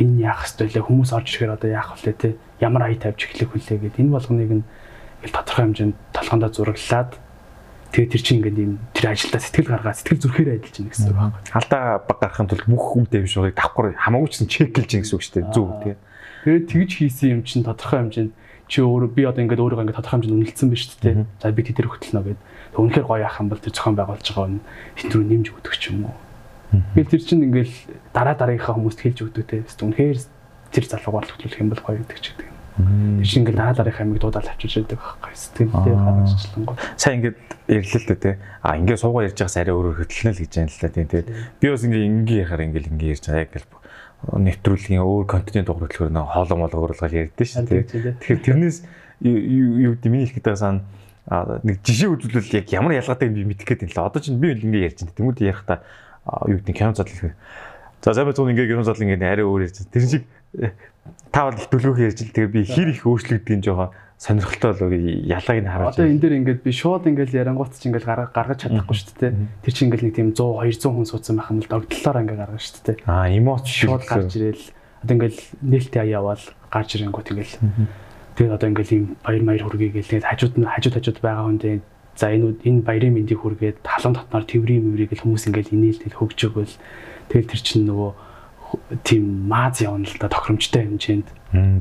[0.00, 2.28] энэ яах лээ хүмүүс орж ирэхээр одоо яах вэ те
[2.58, 4.64] ямар ая тавьж эхлэх вүлээ гэд энэ болгоныг нь
[5.30, 7.12] тодорхой хэмжээнд толгондоо зураглаад
[7.94, 11.16] тэгээ тэр чинь ингээд юм тэр ажилдаа сэтгэл гаргаад сэтгэл зүрхээр ажиллаж байна гэсэн үг
[11.16, 11.38] байна.
[11.54, 15.34] Алдаа баг гарахын тулд хүмтэй биш уугыг давхар хамаагүй ч чекэлж гин гэсэн үг шүү
[15.38, 15.54] дээ.
[15.54, 15.94] Зүг тий.
[16.42, 18.32] Тэгээд тэгж хийсэн юм чинь тодорхой хэмжээнд
[18.66, 21.24] чи өөрөө би одоо ингээд өөрийгөө ингээд тодорхой хэмжээнд үнэлсэн биз дээ.
[21.38, 22.40] За би тэр хөтлөнө гэд.
[22.74, 24.64] Тэг үнэхээр гоё ах юм бол тэр зохион байгуулж байгаа нь
[24.98, 26.16] тэндрүү нэмж өгдөг ч юм уу.
[26.94, 27.74] Тэгэл тэр чинь ингээл
[28.10, 29.62] дараа дараагийнхаа хүмүүст хэлж өгдөг те.
[29.62, 30.18] Үнэхээр
[30.74, 32.48] тэр залуугаар хөтлөх юм бол гоё гэдэг ч гэдэг.
[32.74, 35.32] Тэр чинь ингээл дараа дараагийнхаа амиг дуудаал авчиж байдаг байхгүй.
[35.38, 36.76] Сэтгэлдээ гаргачихлан гоо.
[36.98, 37.36] Сайн ингээд
[37.70, 38.32] ярьлаа л дээ те.
[38.64, 41.18] А ингээд суугаа ярьж байгаас арай өөрөөр хөтлөнө л гэж байна л да тийм те.
[41.62, 43.66] Би бас ингээд ингийн яхаар ингээд ингээд ярьж байгаа яг л
[44.24, 48.18] нэвтрүүлгийн өөр контент дугаар хөтлөхөр нөө хоолоо молоо өөрлөгөө ярьдэн шүү дээ.
[48.18, 48.76] Тэгэхээр тэрнээс
[49.20, 50.82] юу гэдэг миний хэлэх гэдэг сан
[51.28, 54.08] нэг жишээ үзүүлэл яг ямар ялгаатай би мэдэх гээд юм л.
[54.08, 55.16] Одоо чинь би ингээд ярьж байна.
[55.16, 55.84] Тэнгүүд ярих та
[56.24, 57.34] юу гэдэг кино задлал.
[58.02, 59.84] За сайн байцуун ингээ кино задлал ингээ арай өөр ярьж.
[59.88, 60.24] Тэр шиг
[60.56, 60.72] э,
[61.32, 64.90] та бол их төлөвлөх ярьж л тэгээ би хэр их өөрчлөгдөг юм жоохон сонирхолтой болоо
[64.92, 65.94] ялааг нь харуулж.
[65.98, 69.32] Одоо энэ дээр ингээд би шууд ингээд ярангуут чи ингээд гаргаж чадахгүй шүү дээ.
[69.66, 72.62] Тэр чинь ингээд нэг тийм 100 200 хүн суудсан байх юм бол догтлолоор ингээд гаргана
[72.62, 72.96] шүү дээ.
[73.04, 74.68] Аа эмоц шууд гарч ирэл.
[75.04, 77.52] Одоо ингээд нээлттэй аяавал гарч ирэнгүүт ингээд
[78.38, 81.74] тэгээд одоо ингээд ийм баяр маяр хүргэе гээл хажууд нь хажууд хажууд байгаа хүндээ
[82.14, 86.38] За энэ энэ баярын мэндийг хүргээд халуун дотноор тэврийн мөврийг л хүмүүс ингээл инээлтэл хөгж
[86.46, 86.74] өгвөл
[87.28, 88.10] тэгэл тэр чинь нөгөө
[89.02, 91.28] тийм мааз явна л да тохиромжтой хэмжээнд.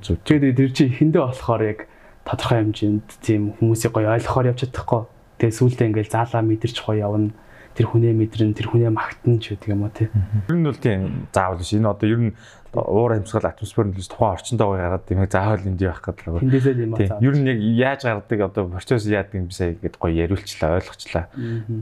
[0.02, 0.22] Зүг.
[0.26, 1.80] Тэгээд тэр чинь ихэндээ болохоор яг
[2.26, 5.02] тодорхой хэмжээнд тийм хүмүүсийг гоё ойлгохоор явж чадахгүй.
[5.42, 7.34] Тэгээд сүүлдээ ингээл заалаа мэдэрч гоё явна
[7.74, 10.08] тэр хүнээ мэдрэн тэр хүнээ магтана ч гэдэг юм уу тий.
[10.50, 11.74] Ер нь бол тийм заавал биш.
[11.74, 12.34] Энэ одоо ер нь
[12.74, 16.42] уур амьсгал атмосфер нь тухайн орчиндөө гараад тийм заавал энд явах гэдэг л.
[16.42, 17.22] Тэндээсээ юм аа.
[17.22, 21.26] Ер нь яг яаж гардаг одоо процесс яадаг юм бисаа гэдээ гоё яриулчлаа, ойлгочлаа.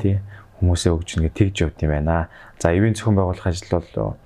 [0.04, 0.20] Тий.
[0.60, 2.28] Хүмүүсээ өгч ингэ тэгж явд юм байна.
[2.60, 4.20] За ивэн зөвхөн байгуулах ажил бол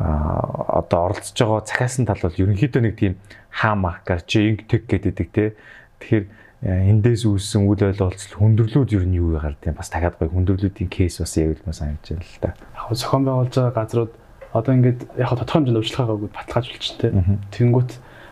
[0.00, 3.20] а одоо оролцож байгаа цахиасан тал бол ерөнхийдөө нэг тийм
[3.52, 5.52] хаамах гарч инг тэг гэдэг тий.
[6.00, 6.24] Тэгэхээр
[6.60, 11.20] эндээс үүссэн үйл ойлголцол хүндрэлүүд ер нь юу гард юм бас дахиад гоё хүндрэлүүдийн кейс
[11.20, 12.52] бас яг л санагдаж байна л да.
[12.76, 14.12] Яг зохион байгуулж байгаа газрууд
[14.52, 17.14] одоо ингээд яг тодорхой хэмжээнд өөрчлөлт байгаагүй баталгаажуулж тэ.
[17.54, 17.90] Тэнгүүт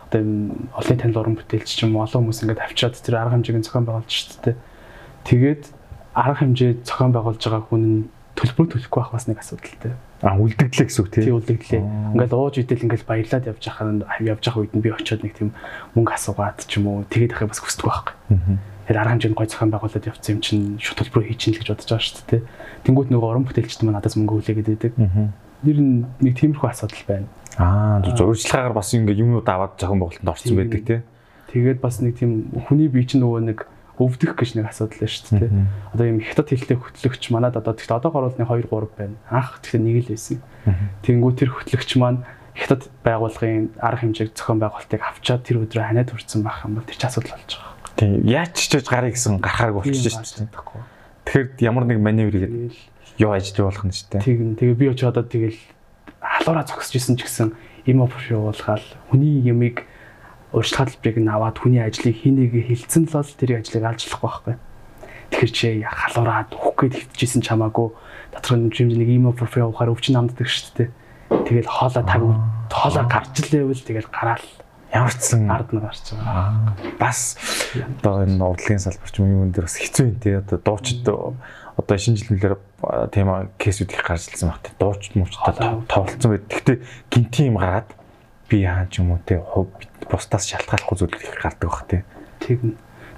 [0.09, 3.35] одоо энэ олон танил уран бүтээлч ч юм уу олон хүмүүс ингээд авчираад тэр арга
[3.37, 4.55] хэмжээг зохион байгуулж дээ.
[5.29, 5.63] Тэгээд
[6.17, 7.99] арга хэмжээ зохион байгуулж байгаа хүн нь
[8.39, 9.93] төлбөр төлөхгүй байх бас нэг асуудалтай.
[10.19, 11.81] А үлдэгдлээ гэсэн үг тий үлдэгдлээ.
[12.15, 15.51] Ингээл ууж идэл ингээл баярлаад явж байхад явж байгаа үед нь би очиод нэг тийм
[15.95, 18.15] мөнгө асуугаад ч юм уу тэгээд ахыг бас хүсдэг байхгүй.
[18.89, 21.87] Тэгэхээр арга хэмжээнд гой зохион байгуулалт явсан юм чинь шууд төлбөр хийчихин л гэж бодож
[21.87, 22.41] байгаа шүү дээ.
[22.87, 24.93] Тэнгүүт нөгөө уран бүтээлчд маань надаас мөнгө хүлээгээд байдаг.
[25.63, 27.27] Нэр нь нэг тиймэрхүү асуудал байна.
[27.59, 30.99] Аа зөвөржлөгаагаар бас ингээ юмнууд аваад зохион байгуулалтанд орсон байдаг тий.
[31.51, 33.59] Тэгээд бас нэг тийм хүний бие чинь нөгөө нэг
[33.99, 35.51] өвдөх гэж нэг асуудал байна шүү дээ.
[35.91, 39.15] Одоо юм хятад хэлтэй хөтлөгч манад одоо тэгт одоогоор бол нэг 2 3 байна.
[39.27, 40.39] Анх тэгтээ нэг л байсан.
[41.03, 42.23] Тэнгүү тэр хөтлөгч маань
[42.55, 46.95] хятад байгууллагын арга хэмжээг зохион байгуулалтыг авчаад тэр өдрөө ханиад хүрсэн байх юм бол тэр
[46.95, 47.75] ч асуудал болж байгаа.
[47.99, 48.23] Тийм.
[48.23, 50.51] Яаж ч гэж гарыг гэсэн гарахаар болчихж шүү дээ.
[51.27, 52.55] Тэгэхээр ямар нэг маневр хийгээд
[53.19, 54.23] юу ажил болох нь шүү дээ.
[54.23, 54.55] Тийм.
[54.55, 55.59] Тэгээ би очиод одоо тэгэл
[56.23, 57.51] халуураа зогсож исэн ч гэсэн
[57.85, 58.79] им офш явуулахаар
[59.11, 59.83] хүний ямиг
[60.55, 64.55] урьдчилан хэлбэрийг нь аваад хүний ажлыг хийнэг хилцэн л бол тэр ажлыг алж болохгүй байхгүй.
[65.35, 67.87] Тэгэхээр чи халуураад үхэх гээд хөвчихсэн чамаагүй
[68.33, 70.89] доторх нь хэмжээний имо профи явахаар өвчин намддаг шүү дээ.
[71.29, 72.23] Тэгэл хоолоо таг
[72.71, 74.47] хоолоо гарч лээвэл тэгэл гараал
[74.93, 76.73] ямар ч сан ард нь гарч байгаа.
[76.97, 77.37] Бас
[78.01, 82.17] одоо энэ урлагийн салбарч юм юм дээр бас хэцүү юм те одоо дуучид одоо шинэ
[82.17, 82.55] жилмэлээр
[83.13, 83.27] тийм
[83.61, 85.53] кейсүүд их гарч ирсэн багт дуучид муучтай
[85.85, 86.45] тоглолцсон байд.
[86.49, 86.77] Гэхдээ
[87.13, 87.89] гинти юм гараад
[88.49, 89.37] би яа ч юм уу те
[90.09, 92.01] бусдаас шалтгааллахгүй зүйл их гардаг бах те.
[92.41, 92.65] Тэг.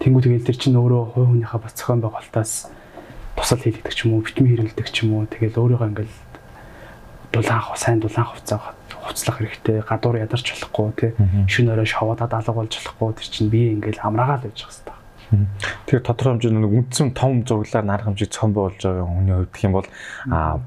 [0.04, 2.54] Тэнгүү тэгэл тэр чинь өөрөө хувь хүнийхээ бас зохион байгуулалтаас
[3.38, 5.30] тусал хийлэгдэх ч юм уу, битми хэрэглэдэг ч юм уу.
[5.30, 6.18] Тэгэл өөрийгөө ингээл
[7.32, 9.82] дулаан сайн дулаан хувцаа хуцлах хэрэгтэй.
[9.82, 11.08] Гадуур ядарч болохгүй те.
[11.50, 13.18] Шүн орой шавуудаад алга болж болохгүй.
[13.18, 15.02] Тэр чинь бие ингээл амраагаал байж хэвээр.
[15.32, 19.64] Тэгэхээр тодорхой хэмжээний нэг үндсэн том зураглаар нарах хэмжээ цом болж байгаа хүний хувьд гэх
[19.64, 19.88] юм бол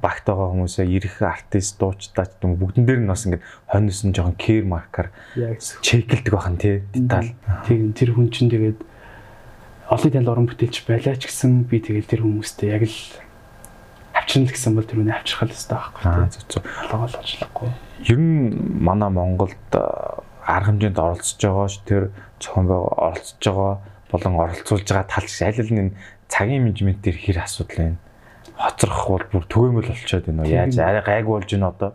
[0.01, 4.17] багт байгаа хүмүүсээ ирэх артист дуучдаа ч юм бүгдэн дээр нь бас ингээд хоньс нь
[4.17, 5.13] жоохон кэр маркер
[5.85, 7.37] чеклдэг бахан тий деталь.
[7.69, 8.81] Тийм тэр хүн чинь тэгээд
[9.93, 12.97] олон танил уран бүтээлч байлаа ч гэсэн би тэгэл тэр хүмүүстэй яг л
[14.25, 16.33] авчирна гэсэн бол тэр үний авчрах л хэрэгтэй байхгүй тий.
[16.33, 16.63] Зөв зөв.
[16.65, 17.69] Алгаал ажиллахгүй.
[18.09, 22.03] Ер нь манай Монголд арга хэмжээнд оролцож байгаа ш тэр
[22.41, 23.75] цохон байгаа оролцож байгаа
[24.09, 25.93] болон оролцуулж байгаа тал шиг аль аль нь
[26.29, 28.01] цагийн менежмент дээр хэр асуудал байна.
[28.57, 30.49] Хоцрох бол бүр төгөөмөл болчиход байна уу?
[30.49, 31.93] Яаж арай гайг болж байна одоо?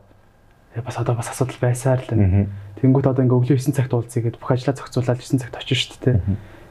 [0.75, 2.47] Бас одоо бас асуудал байсаар л байна.
[2.81, 5.99] Тэнгүүт одоо ингээ өглөө 9 цагт уулзъя гэд бүх ажлаа зохицуулаад 9 цагт очиж шүү
[6.03, 6.17] дээ.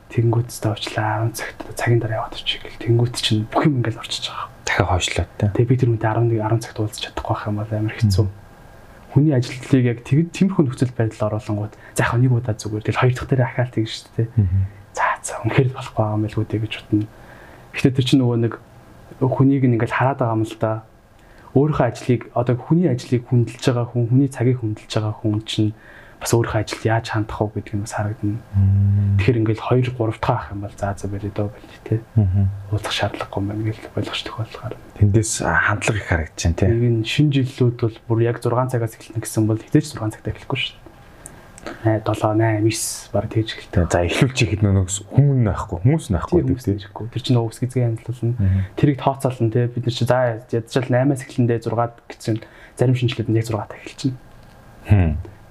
[0.08, 2.80] Тэнгүүт зөте уучлаа 10 цагт цагийн дараа яваад очих гэл.
[2.80, 4.48] Тэнгүүт чинь бүх юм ингээл орчиж байгаа.
[4.64, 5.52] Дахиад хойшлоо те.
[5.52, 8.26] Тэгээ би тэр үнтэй 11 10 цагт уулзах чадахгүй байх юм бол амар хэцүү.
[9.12, 13.28] Хүний ажилтлалыг яг тиймэрхүү нөхцөл байдал оруулангууд за яг нэг удаа зүгээр тэгэл хоёр дахь
[13.28, 14.28] дээр ахаалт гэж шүү дээ
[14.98, 17.06] за за үнэхээр болохгүй байгаа юм билгүй дээ гэж бодно.
[17.72, 18.54] Гэхдээ тэр чинь нөгөө нэг
[19.22, 20.72] хүнийг ингээл хараад байгаа юм л да.
[21.54, 25.72] Өөрийнхөө ажлыг одоо хүний ажлыг хүндэлж байгаа хүн, хүний цагийг хүндэлж байгаа хүн чинь
[26.18, 28.42] бас өөрийнхөө ажилд яаж хандах вэ гэдэг нь бас харагдана.
[29.22, 32.00] Тэгэхээр ингээл 2 3 дахь ах юм бол заа за бэлээ дөө бэл тээ.
[32.74, 34.74] Уулах шаардлагагүй юм ингээл ойлгочтой болохоор.
[34.98, 36.68] Тэндээс хандлага их харагдаж байна тий.
[36.74, 40.34] Нэг нь шинэ жилүүд бол бүр яг 6 цагаас эхэлнэ гэсэн бол хизээч 6 цагтаа
[40.34, 40.88] эхлэхгүй шүү дээ.
[41.84, 43.86] 7 8 9 баг тэгж эхэлтэй.
[43.86, 47.06] За эхлүүлж ихэд нөгөө хүмүүн байхгүй хүмүүс байхгүй гэдэг тийм.
[47.12, 48.34] Тэр чинь нөгөө үсгийзгээ хяндлуулна.
[48.74, 52.42] Тэрийг тооцоолно те бид нар чи за ядчил 8-аас эхлэндээ 6-ад гэсэн
[52.78, 54.16] зарим шинжилгээд яг 6-аад эхэлчихнэ.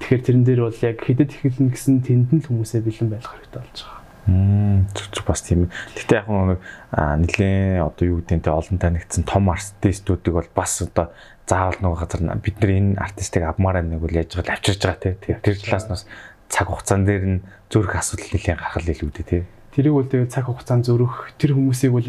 [0.07, 3.59] Тэгэхээр тэрэн дээр бол яг хэдэд эхэлнэ гэсэн тэнд нь л хүмүүсээ бэлэн байх хэрэгтэй
[3.59, 3.99] болж байгаа.
[4.31, 5.67] Мм зүг бас тийм.
[5.99, 6.63] Гэтэ яг нэг
[6.95, 11.11] нэлээ одоо юу гэдэг нь олон танигдсан том артистуудыг бол бас одоо
[11.43, 15.43] заавал нөгөө газар бид нар энэ артистыг авмаар нэг үл яаж байгаа авчирж байгаа те.
[15.43, 16.03] Тэр талаас нь бас
[16.47, 19.43] цаг хугацаан дээр нь зүрх асуудал нэлээд гаргал илүүдээ те.
[19.75, 22.07] Тэрийг бол тэгээ цаг хугацаанд зүрх тэр хүмүүсийг бол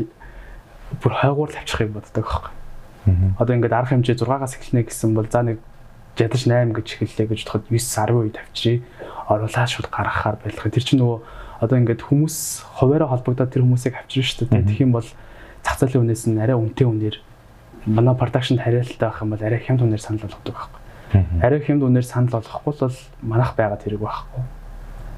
[1.02, 2.54] бүр хойгуур л авчих юм боддог байхгүй.
[3.42, 5.58] Одоо ингээд арга хэмжээ 6-аас эхэлнэ гэсэн бол за нэг
[6.26, 8.82] ядаж 8 гэж эхэллээ гэж бодоход 9 10 үед авчирий.
[9.28, 10.58] Оруулаад шууд гаргахаар байх.
[10.58, 11.18] Тэр чинь нөгөө
[11.62, 12.36] одоо ингээд хүмүүс
[12.78, 14.66] хуваараа холбогдоод тэр хүмүүсийг авчирна шүү дээ.
[14.66, 15.08] Тэгэх юм бол
[15.62, 17.16] зах зээлийн үнээс нь арай үнэтэй үнээр
[17.86, 20.80] манай продакшнд хариалтай байх юм бол арай хямд үнээр санал болгодог байхгүй.
[21.42, 24.42] Арай хямд үнээр санал болгохгүй бол манах байгаа тэрэг байхгүй.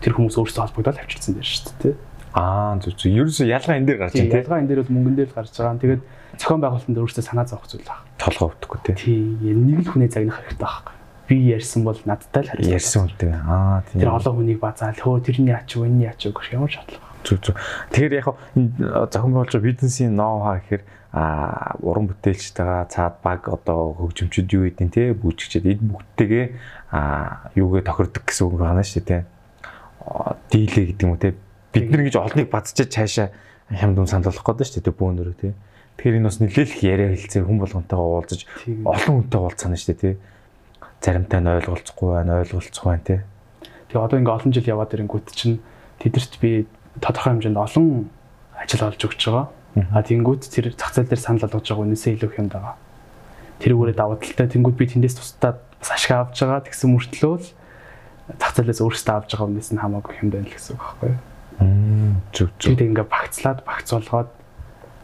[0.01, 1.95] Тэр хүмүүс өөрсдөө холбогдоод авчирсан дээр шүү дээ.
[2.33, 3.11] Аа зүг зүг.
[3.11, 4.41] Ерөөсөө ялгаа энэ дээр гарч байна тийм.
[4.41, 5.83] Ялгаа энэ дээр бол мөнгөн дээр л гарч байгаа.
[5.83, 6.03] Тэгээд
[6.41, 8.07] зохион байгуулалтанд өөрсдөө санаа зовох зүйл байна.
[8.21, 8.97] Толгой өвдөхгүй тийм.
[9.01, 9.59] Тийм.
[9.65, 10.95] Нэг л хүнээ загнах хэрэгтэй байхгүй.
[11.31, 12.77] Би ярьсан бол надтай л хариулах.
[12.77, 13.33] Ярьсан үнтэй.
[13.33, 13.99] Аа тийм.
[14.05, 17.07] Тэр олон хүнийг базаал хөө тэрний яач вэ, энэ яач вэ гэх ямар шатлага.
[17.25, 17.57] Зүг зүг.
[17.97, 23.99] Тэгэхээр яг энэ зохион байгуулалт бизнесийн ноу хаа гэхээр а уран бүтээлчтэйгээ цаад баг одоо
[23.99, 26.47] хөгжимчд юу гэдэг те бүжигчд эд бүгдтэйгээ
[26.95, 29.27] а юугээ тохирдог гэсэн үг байна шүү дээ те
[30.55, 31.35] дийлээ гэдэг юм уу те
[31.75, 33.35] бид нар гэж олныг бадцаж цаашаа
[33.75, 35.51] хямд санал болгох гээд шүү дээ бөөнөрөө те
[36.01, 38.49] тэгэхээр энэ бас нэлээх яриа хэлцээ хүн болгонтойгоо уулзаж
[38.89, 40.11] олон хүнтэй уулзсан шүү дээ те
[41.05, 43.17] заримтай нь ойлголцохгүй байна ойлголцох байна те
[43.91, 45.59] Тэгээ одоо ингээ олон жил яваад ирэнгүүт чинь
[45.99, 46.71] тэдэрт би
[47.03, 48.07] тодорхой хэмжээнд олон
[48.55, 49.51] ажил олж өгч байгаа.
[49.91, 52.79] А тэнгүүд тэр зах зээл дээр санал болгож байгаа үнэсээ илүү юм байгаа.
[53.59, 57.47] Тэрүүгээрээ даваа талтай тэнгүүд би тэндээс тусдаа бас ашиг авч байгаа тэгсэн мөртлөө л
[58.39, 61.19] зах зээлээс өөрсдөө авж байгаа үнээс нь хамаагүй юм байна л гэсэн үг байхгүй юу?
[62.31, 62.71] Зүг зүг.
[62.79, 64.31] Тэгээд ингээ багцлаад багцуулгаад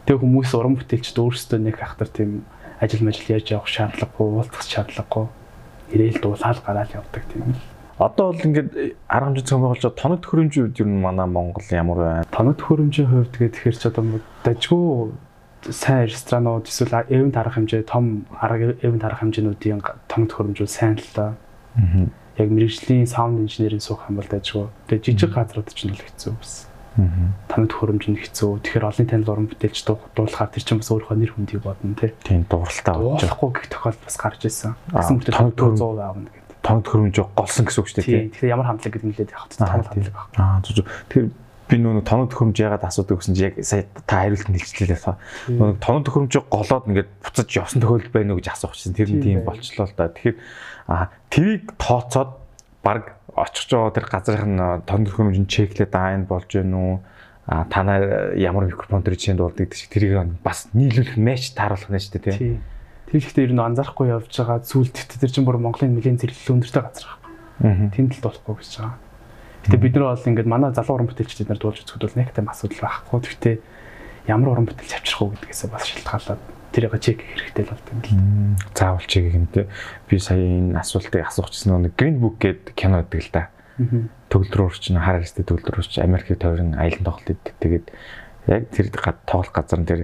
[0.07, 2.47] тэг хүмүүс уран бүтээлчд өөрсдөө нэг ахтар тийм
[2.79, 5.27] ажил мэл яаж явах шаардлагагүй, уулзах шаардлагагүй
[5.91, 7.61] ирээл дуулаад гараал явдаг тийм л.
[7.97, 8.69] Одоо бол ингээд
[9.09, 12.29] арга хэмжээ байгуулж байгаа тоног төхөөрөмжийн үед юу манай Монгол ямар байна?
[12.29, 14.03] Тоног төхөөрөмжийн хувьд тэгээд тэгэхээр ч одоо
[14.45, 14.85] дажгүй
[15.73, 21.09] сайн ресторанууд эсвэл эвент арга хэмжээ том арга эвент арга хэмжээнүүдийн тоног төхөөрөмжүүд сайн л
[21.09, 21.33] та.
[22.37, 24.69] Яг мэрэгжлийн саунд инженерийн суух юм бол дажгүй.
[24.93, 26.69] Тэгээд жижиг газрууд ч нь л хэцүү бас.
[26.97, 28.65] Тоног төхөөрөмж нь хэцүү.
[28.65, 32.11] Тэгэхээр олон танил уран бүтээлч дуулахаар тэр чинь бас өөрөө нэр хүндийг бодно тий.
[32.25, 33.53] Тийм дууралтаа болж байгаа.
[33.53, 34.73] Гэх тохиолдол бас гарч ирсэн.
[34.89, 38.29] Гэсэн мөртөө тоног төхөөрөмж 100% аавна гэдэг тоног төхөөрөмж голсон гэсэн үг шүү дээ тийм.
[38.33, 40.27] Тэгэхээр ямар хамтлаг гэдэг нь хэлээд явах том хамтлаг баг.
[40.35, 40.87] Аа зүг.
[41.07, 41.27] Тэгэхээр
[41.67, 45.19] би нүүн тоног төхөөрөмж яагаад асуудаг гэсэн чи яг сая та хариулт нь хэлчихлээ та.
[45.51, 49.23] Нүүн тоног төхөөрөмж голоод ингээд буцаж явсан тохиолдол байна уу гэж асуух чинь тэр нь
[49.23, 50.11] тийм болчлоо л да.
[50.11, 50.37] Тэгэхээр
[50.87, 52.46] аа тэрийг тооцоод
[52.87, 56.95] баг очих жоо тэр газрын тоног төхөөрөмж нь чеклээд аа энэ болж гэнэ үү
[57.47, 62.19] а танаа ямар микрофон төр чинь дуулдаг гэдэг тэрийг бас нийлүүлэх мэч тааруулах нь шүү
[62.19, 62.59] дээ тийм.
[63.07, 66.83] Тэр ихтэй ер нь анзаарахгүй явж байгаа зүйл тэр чинь бүр Монголын нэгэн зэрэглэл өндөртэй
[66.83, 67.07] газар
[67.63, 67.91] байна.
[67.95, 68.99] Тэнд л дуулахгүй гэж байгаа.
[69.63, 72.51] Гэтэ бид нар бол ингээд манай залуу уран бүтээлчдүүд нар дуулж үзэхэд бол нэг тийм
[72.51, 73.19] асуудал байхгүй.
[73.23, 73.55] Гэхдээ
[74.27, 78.61] ямар уран бүтээлч авчрах уу гэдгээсээ бас шалтгаалаад тэрийг чек хэрэгтэй л болт юм л.
[78.73, 79.65] Заавал чек гэмтэй.
[80.07, 83.49] Би сая энэ асуултыг асуухчихсан нэг Green Book гэдэг кино гэдэг л да.
[84.27, 87.53] Төгөлдрөөр чинь хараа хэстэй төгөлдрөөр чинь Америкийн тойрон аялын тоглолт идэг.
[87.61, 87.85] Тэгээд
[88.49, 88.87] яг тэр
[89.29, 90.01] тоглох газар нь тэр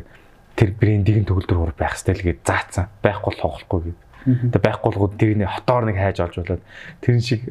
[0.54, 2.88] тэр брендийг нь төгөлдөр байх гэж заацсан.
[3.02, 4.00] Байхгүй л тоглохгүй гэд.
[4.24, 6.64] Тэгээ байхгүй л гоо тэрний хотоор нэг хайж олж болоод
[7.04, 7.42] тэрэн шиг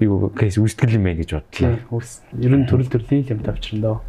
[0.00, 1.76] юу кейс үүсгэл юм байна гэж бодлоо.
[2.40, 4.00] Ер нь төрөл төрлийн юм тавьчихсан доо.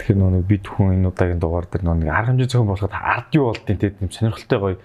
[0.00, 3.30] Тэгэхээр нөгөө бид хүн энэ удаагийн дугаар дээр нөгөө нэг арга хэмжээ зөвхөн болоход ард
[3.36, 4.76] юу болдیں۔ тэгээд юм сонирхолтой гоё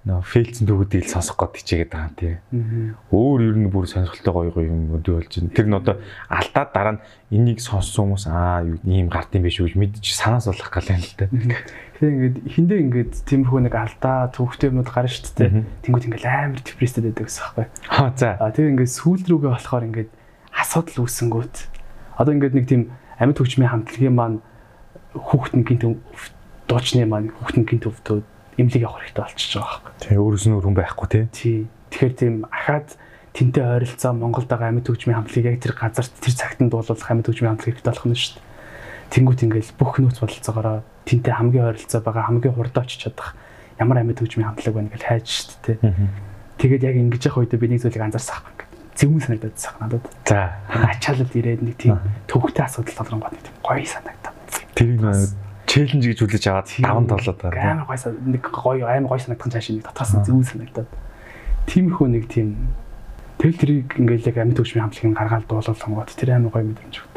[0.00, 2.34] нөө фейлцэн дүүгүүдийг сонсох гээд хичээгээд байгаа юм тий.
[3.12, 5.52] Өөр ер нь бүр сонирхолтой гоё гоё юм өдөө болж байна.
[5.52, 5.94] Тэр нь одоо
[6.32, 7.02] алдаад дараа нь
[7.36, 11.04] энийг сонссон хүмүүс аа ийм гард юм биш үү гэж мэдчих санаас болох гал юм
[11.04, 11.28] л та.
[11.28, 15.68] Тэгээ ингээд хиндэ ингээд тиймэрхүү нэг алдаа төвхтэй юмуд гарна шүү дээ.
[15.84, 17.66] Тэнгүүд ингээд амар депресстэй байдаг гэсэн байхгүй.
[17.92, 18.28] Аа за.
[18.40, 20.10] Аа тэгээ ингээд сүүл рүүгээ болохоор ингээд
[20.48, 21.56] асуудал үүсэнгүүт.
[22.16, 22.82] Одоо ингээд нэг тийм
[23.20, 24.40] амьд хөгжмийн хамтлагийн маань
[25.12, 25.84] хүүхдэн гинт
[26.72, 28.24] дуучны маань хүүхдэн гинт өвдөө
[28.60, 29.92] эмнэлэг явах хэрэгтэй болчихж байгаа байхгүй.
[30.04, 31.24] Тий, өөрөөс нь өргөн байхгүй тий.
[31.32, 31.58] Тий.
[31.90, 32.88] Тэгэхээр тийм ахаад
[33.32, 37.26] тэнтэй ойролцоо Монголд байгаа амьд хөгжмийн хамтлагийг яг тэр газарт тэр цагт нь дуулуулах амьд
[37.26, 38.48] хөгжмийн хамтлаг хэрэгтэй болох нь шүү дээ.
[39.10, 40.68] Тэнгүүт ингээл бүх нөөц бололцоогоор
[41.06, 43.34] тэнтэй хамгийн ойролцоо байгаа хамгийн хурдан очиж чадах
[43.78, 45.78] ямар амьд хөгжмийн хамтлаг байна гэж хайж шүү дээ.
[46.58, 48.60] Тэгээд яг ингэж явах үед би нэг зүйлийг анзаарсан байхгүй
[49.00, 50.04] зөвүүн санагдаад байгаа надад.
[50.28, 50.38] За
[50.68, 51.96] ачаалал ирээд нэг тийм
[52.28, 54.34] төвөгтэй асуудал толгонгод нэг тийм гоё санагдав.
[54.76, 54.90] Тэр
[55.70, 57.86] челленж гэж хүлээж аваад даван тоглоод байгаа.
[57.86, 60.90] Амар гоё нэг гоё амар гоё санагдах цааш нэг дотроос нь зөв санагдаад.
[61.70, 62.74] Тиймэрхүү нэг тийм
[63.38, 67.09] тэл тэрийг ингээл яг амьд төвчмийн хамтлагийн гаргаал дуулуулсан гот тэр амар гоё мэдрэмж.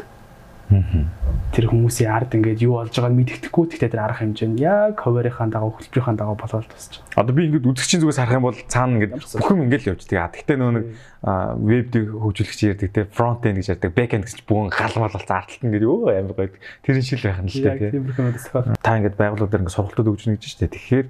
[1.54, 5.48] Тэр хүмүүсийн ард ингээд юу болж байгааг мэддэхгүй гэхдээ тэр арга хэмжээ нь яг хуваарийнхаа
[5.52, 6.98] дагуу хөтөлбөрийнхаа дагуу болоод тусч.
[7.14, 10.02] Одоо би ингээд үзэгчийн зүгээс харах юм бол цаана ингээд бүх юм ингээд л явж
[10.10, 10.34] байгаа.
[10.34, 10.84] Гэхдээ нөө нэг
[11.24, 15.64] веб хөгжүүлэгч ярьдаг те фронт энд гэж ярьдаг бэк энд гэж бүгэн галмал болсон арталт
[15.64, 16.50] ингээд өө амар гоё
[16.84, 17.96] тэр шил байх нь л те.
[18.84, 20.68] Та ингээд байгууллагууд ингээд сургалтууд өгч нэгж штэ.
[20.68, 21.06] Тэгэхээр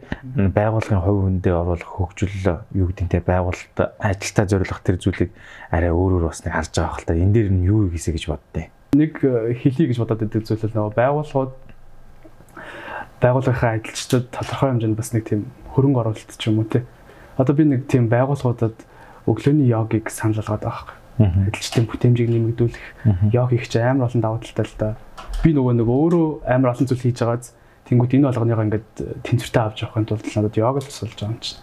[0.54, 5.34] байгууллагын хувь хүндээ оруулах хөгжил юу гэдэг те байгуулалт ажилтаа зориулах тэр зүйлийг
[5.74, 7.18] арай өөрөөр бас нэг харж байгаа хэл та.
[7.18, 10.95] Энд дээр нь юу хийсэ гэж боддیں۔ Нэг э, хэлий гэж бодоод байдаг зүйл нөгөө
[10.95, 11.53] байгууллагууд
[13.20, 16.86] байгууллагын ажилчдад тодорхой хэмжээнд бас нэг тийм хөрөнгө оруулалт ч юм уу те.
[17.36, 18.76] Одоо би нэг тийм байгууллагуудад
[19.26, 21.49] өглөөний йогыг санал болгоод байгаа юм.
[21.49, 22.86] Ажилчдын бүтээмжийг нэмэгдүүлэх
[23.32, 24.88] йог их ч амар олон давуу талтай л да.
[25.42, 27.55] Би нөгөө нэг өөрөө амар олон зүйл хийж байгааз
[27.86, 28.88] тэнгууд энэ болгоныгоо ингээд
[29.22, 31.61] тэнцвэртэй авч явахын тулд надад йог л тусалж байгаа юм чинь.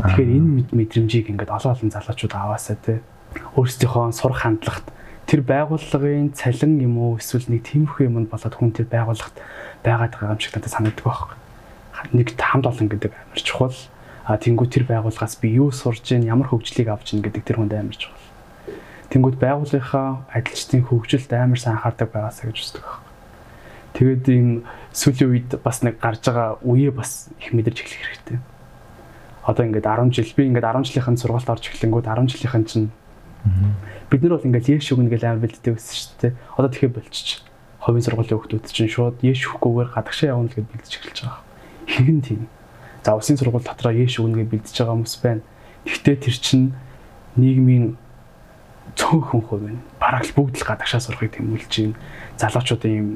[0.00, 3.04] Тэгэхээр энэ мэдрэмжийг ингээд олон олон залуучууд аваасаа те
[3.54, 4.86] өөрсдийнхөө сурах хандлагт
[5.26, 9.34] тэр байгууллагын цалин юм уу эсвэл нэг тиймэрхүү юмд болоод хүн тэр байгууллагт
[9.82, 11.34] байгаад байгаа юм шиг надад санагддаг байхгүй.
[12.14, 13.74] Нэг хамт олон гэдэг амар чухал.
[14.22, 17.74] А тэнгуү тэр байгууллагаас би юу сурж гин ямар хөгжлийг авч гин гэдэг тэр хүнд
[17.74, 18.26] амар чухал.
[19.10, 23.06] Тэнгүүд байгууллагынхаа ажилчдын хөгжилд амар сайн анхаардаг байгаасаа гэж үздэг байхгүй.
[23.98, 24.48] Тэгээд ийм
[24.94, 28.38] сүүлийн үед бас нэг гарч байгаа үеэ бас их мэдэрч эхлэх хэрэгтэй.
[29.46, 32.90] Одоо ингээд 10 жил би ингээд 10 жилийнхэн сургуульд орж эхлэнгүүд 10 жилийнхэн чинь
[34.10, 36.32] Бид нар бол ингээл яэш өгнө гэж амар бэлддэг байсан шүү дээ.
[36.56, 37.42] Одоо тэгэхээр болчих.
[37.82, 41.42] Ховын сургуулийн хүмүүс чинь шууд яэш өгөхгүйгээр гадагшаа явна гэж бэлдэж эхэлж байгаа.
[41.86, 42.42] Хин тийм.
[43.06, 45.42] За усын сургууль дотроо яэш өгнө гэж бэлдэж байгаа хүмүүс байна.
[45.86, 46.74] Гэхдээ тэр чинь
[47.38, 47.94] нийгмийн
[48.98, 49.82] цөөхөн хувь байна.
[49.98, 51.98] Бараг л бүгд л гадагшаа сурахыг тэмүүлж байна.
[52.38, 53.08] Залуучуудын юм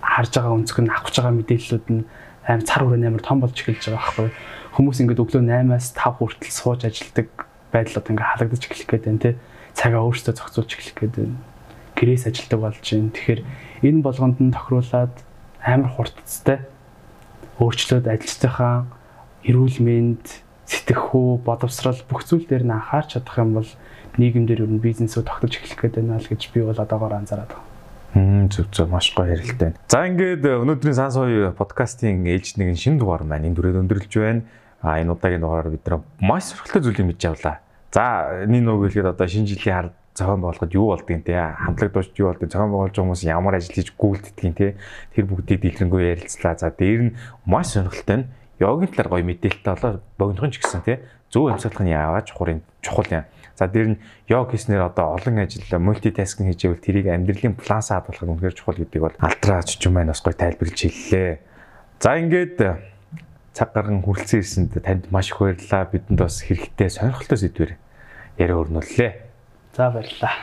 [0.00, 2.04] харж байгаа өнцөг нь авах байгаа мэдээллүүд нь
[2.48, 4.28] аим цар хүрээ амар том болж эхэлж байгаа байхгүй.
[4.76, 7.28] Хүмүүс ингээд өглөө 8-аас 5 хүртэл сууж ажилладаг
[7.70, 9.34] байдлууд ингээд халагдаж эхлэх гээд байна тий.
[9.74, 11.38] Цагаа өөрсдөө зохицуулж эхлэх байна.
[11.96, 13.14] Гэрээс ажилладаг болж байна.
[13.14, 13.40] Тэгэхээр
[13.86, 15.14] энэ болгонд нь тохируулаад
[15.64, 16.58] амар хурдцтай
[17.60, 18.88] өөрчлөөд ажилчдынхаа
[19.44, 20.24] эрүүл мэнд,
[20.64, 23.68] сэтгэхүй, боловсрал бүх зүйл дээр нь анхаарч чадах юм бол
[24.16, 27.52] нийгэм дээр ер нь бизнесөө тогтож эхлэх гээд байна л гэж би бол одоогоор анзаараад
[27.52, 27.68] байна.
[28.10, 29.76] Хм зүг зүг маш гоё ярилттай.
[29.86, 34.42] За ингээд өнөөдрийн сан сууй подкастын ээлж нэгэн шинэ дугаар маань энэ дүрээд өндөрлж байна.
[34.82, 37.62] А энэ удаагийн дугаараар бид нар маш сургалттай зүйлийг мэдж авлаа.
[37.90, 42.18] За энэ нөгөө хэлгээд одоо шинэ жилийн хар зохион байгуулахад юу болдгийг те хамтлаг дуучид
[42.22, 44.68] юу болдгийг зохион байгуулж байгаа хүмүүс ямар ажил хийж гүйцэтгэхийн те
[45.14, 46.54] тэр бүгдийг дэлгэрэнгүй ярилцлаа.
[46.54, 47.16] За дээр нь
[47.50, 48.28] маш сонирхолтой нь
[48.62, 51.02] йогийн талаар гоё мэдээлэлтэй болоо богинохон ч гэсэн те
[51.34, 53.24] зөв амьсгалах нь яаваа чухал чухал юм.
[53.58, 58.38] За дээр нь йог хийснээр одоо олон ажил мультитаскинг хийж байвал тэрийг амьдралын плансаа хадгалах
[58.38, 61.32] үнэхээр чухал гэдгийг бол альтра чичүн маань бас гоё тайлбарлаж хэллээ.
[61.98, 62.58] За ингээд
[63.56, 65.90] цаг гарган хүрэлцэн ирсэнд танд маш их баярлалаа.
[65.90, 67.72] Бидэнд бас хэрэгтэй сонирхолтой сэдвэр
[68.40, 69.12] яриа өрнүүллээ.
[69.76, 70.34] За баярлалаа.